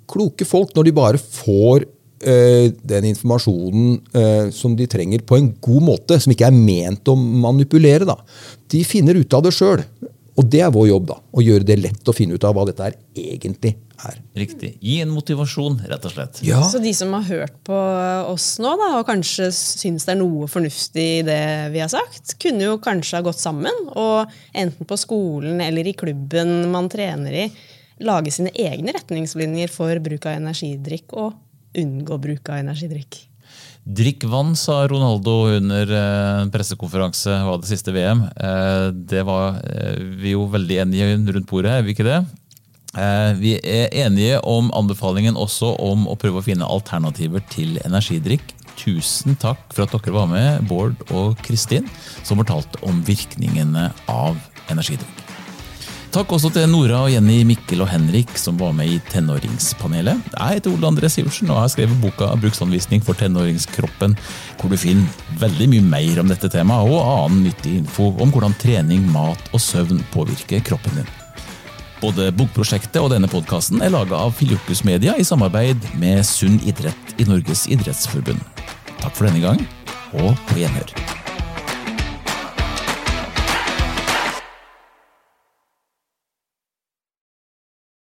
kloke 0.06 0.46
folk 0.46 0.74
når 0.76 0.86
de 0.86 0.94
bare 0.96 1.20
får 1.20 1.88
den 2.26 3.08
informasjonen 3.12 3.96
eh, 4.16 4.50
som 4.54 4.74
de 4.78 4.88
trenger, 4.90 5.22
på 5.26 5.38
en 5.38 5.52
god 5.62 5.86
måte, 5.86 6.18
som 6.22 6.34
ikke 6.34 6.48
er 6.50 6.56
ment 6.56 7.08
å 7.08 7.16
manipulere. 7.16 8.08
Da. 8.08 8.18
De 8.72 8.82
finner 8.86 9.18
ut 9.18 9.36
av 9.36 9.46
det 9.46 9.54
sjøl. 9.56 9.84
Og 10.36 10.44
det 10.52 10.60
er 10.60 10.72
vår 10.72 10.90
jobb. 10.90 11.08
da, 11.08 11.16
Å 11.32 11.44
gjøre 11.44 11.66
det 11.66 11.78
lett 11.80 12.08
å 12.10 12.14
finne 12.16 12.36
ut 12.36 12.44
av 12.44 12.56
hva 12.56 12.66
dette 12.68 12.84
er 12.84 12.96
egentlig 13.16 13.76
er. 14.04 14.18
Riktig. 14.36 14.74
Gi 14.84 14.98
en 15.00 15.12
motivasjon, 15.14 15.78
rett 15.88 16.04
og 16.04 16.12
slett. 16.12 16.40
Ja. 16.44 16.60
Så 16.68 16.80
de 16.82 16.92
som 16.96 17.14
har 17.16 17.24
hørt 17.28 17.56
på 17.66 17.78
oss 18.28 18.56
nå, 18.62 18.74
da, 18.80 18.90
og 18.98 19.06
kanskje 19.08 19.48
syns 19.54 20.04
det 20.04 20.12
er 20.16 20.20
noe 20.20 20.48
fornuftig 20.50 21.06
i 21.20 21.24
det 21.26 21.40
vi 21.72 21.80
har 21.80 21.90
sagt, 21.92 22.36
kunne 22.42 22.68
jo 22.68 22.76
kanskje 22.82 23.20
ha 23.20 23.24
gått 23.26 23.40
sammen 23.40 23.88
og 23.94 24.36
enten 24.52 24.88
på 24.88 25.00
skolen 25.00 25.62
eller 25.64 25.88
i 25.88 25.96
klubben 25.96 26.68
man 26.72 26.90
trener 26.92 27.40
i, 27.46 27.48
lage 28.04 28.34
sine 28.34 28.52
egne 28.52 28.92
retningslinjer 28.92 29.72
for 29.72 30.04
bruk 30.04 30.28
av 30.28 30.36
energidrikk 30.36 31.16
og 31.16 31.32
unngå 31.82 32.18
bruk 32.22 32.50
av 32.50 32.60
energidrikk. 32.64 33.26
Drikk 33.86 34.24
vann, 34.26 34.56
sa 34.58 34.80
Ronaldo 34.90 35.46
under 35.46 35.90
eh, 35.94 36.40
en 36.42 36.50
pressekonferanse 36.50 37.36
var 37.46 37.60
det 37.62 37.68
siste 37.70 37.92
VM. 37.94 38.24
Eh, 38.34 38.86
det 38.90 39.22
var 39.28 39.60
eh, 39.62 40.00
vi 40.18 40.32
jo 40.32 40.48
veldig 40.50 40.80
enige 40.82 41.12
rundt 41.36 41.46
bordet, 41.46 41.70
er 41.70 41.86
vi 41.86 41.94
ikke 41.94 42.08
det? 42.08 42.24
Vi 43.36 43.50
er 43.60 43.90
enige 44.06 44.38
om 44.48 44.70
anbefalingen 44.72 45.36
også 45.36 45.68
om 45.84 46.06
å 46.08 46.14
prøve 46.16 46.40
å 46.40 46.46
finne 46.46 46.64
alternativer 46.64 47.44
til 47.52 47.76
energidrikk. 47.84 48.54
Tusen 48.80 49.36
takk 49.36 49.60
for 49.76 49.84
at 49.84 49.92
dere 49.92 50.16
var 50.16 50.30
med, 50.30 50.64
Bård 50.70 50.96
og 51.10 51.36
Kristin, 51.44 51.92
som 52.24 52.40
fortalte 52.40 52.80
om 52.88 53.04
virkningene 53.04 53.90
av 54.08 54.40
energidrikk. 54.72 55.25
Takk 56.16 56.30
også 56.32 56.48
til 56.54 56.70
Nora 56.70 57.02
og 57.04 57.10
Jenny, 57.12 57.42
Mikkel 57.44 57.82
og 57.84 57.90
Henrik 57.90 58.30
som 58.40 58.56
var 58.56 58.70
med 58.72 58.88
i 58.88 59.00
Tenåringspanelet. 59.10 60.30
Jeg 60.32 60.58
heter 60.58 60.72
Ole 60.72 60.88
André 60.88 61.10
Sivertsen 61.12 61.50
og 61.52 61.58
har 61.60 61.68
skrevet 61.68 61.98
boka 62.00 62.30
Bruksanvisning 62.40 63.02
for 63.04 63.18
tenåringskroppen, 63.20 64.14
hvor 64.56 64.72
du 64.72 64.78
finner 64.80 65.34
veldig 65.42 65.68
mye 65.74 65.84
mer 65.84 66.22
om 66.22 66.30
dette 66.32 66.48
temaet 66.52 66.88
og 66.88 67.02
annen 67.02 67.42
nyttig 67.44 67.74
info 67.82 68.08
om 68.22 68.32
hvordan 68.32 68.56
trening, 68.62 69.04
mat 69.12 69.52
og 69.52 69.60
søvn 69.60 70.00
påvirker 70.14 70.64
kroppen 70.64 71.02
din. 71.02 71.12
Både 72.00 72.30
bokprosjektet 72.38 73.00
og 73.02 73.12
denne 73.12 73.28
podkasten 73.28 73.84
er 73.84 73.92
laga 73.92 74.16
av 74.16 74.32
Filiokus 74.40 74.86
Media 74.88 75.18
i 75.20 75.26
samarbeid 75.26 75.84
med 76.00 76.24
Sunn 76.24 76.56
idrett 76.64 77.20
i 77.20 77.28
Norges 77.28 77.66
idrettsforbund. 77.68 78.40
Takk 79.02 79.12
for 79.12 79.28
denne 79.28 79.44
gang, 79.44 79.64
og 80.16 80.32
på 80.48 80.62
gjenhør. 80.64 80.96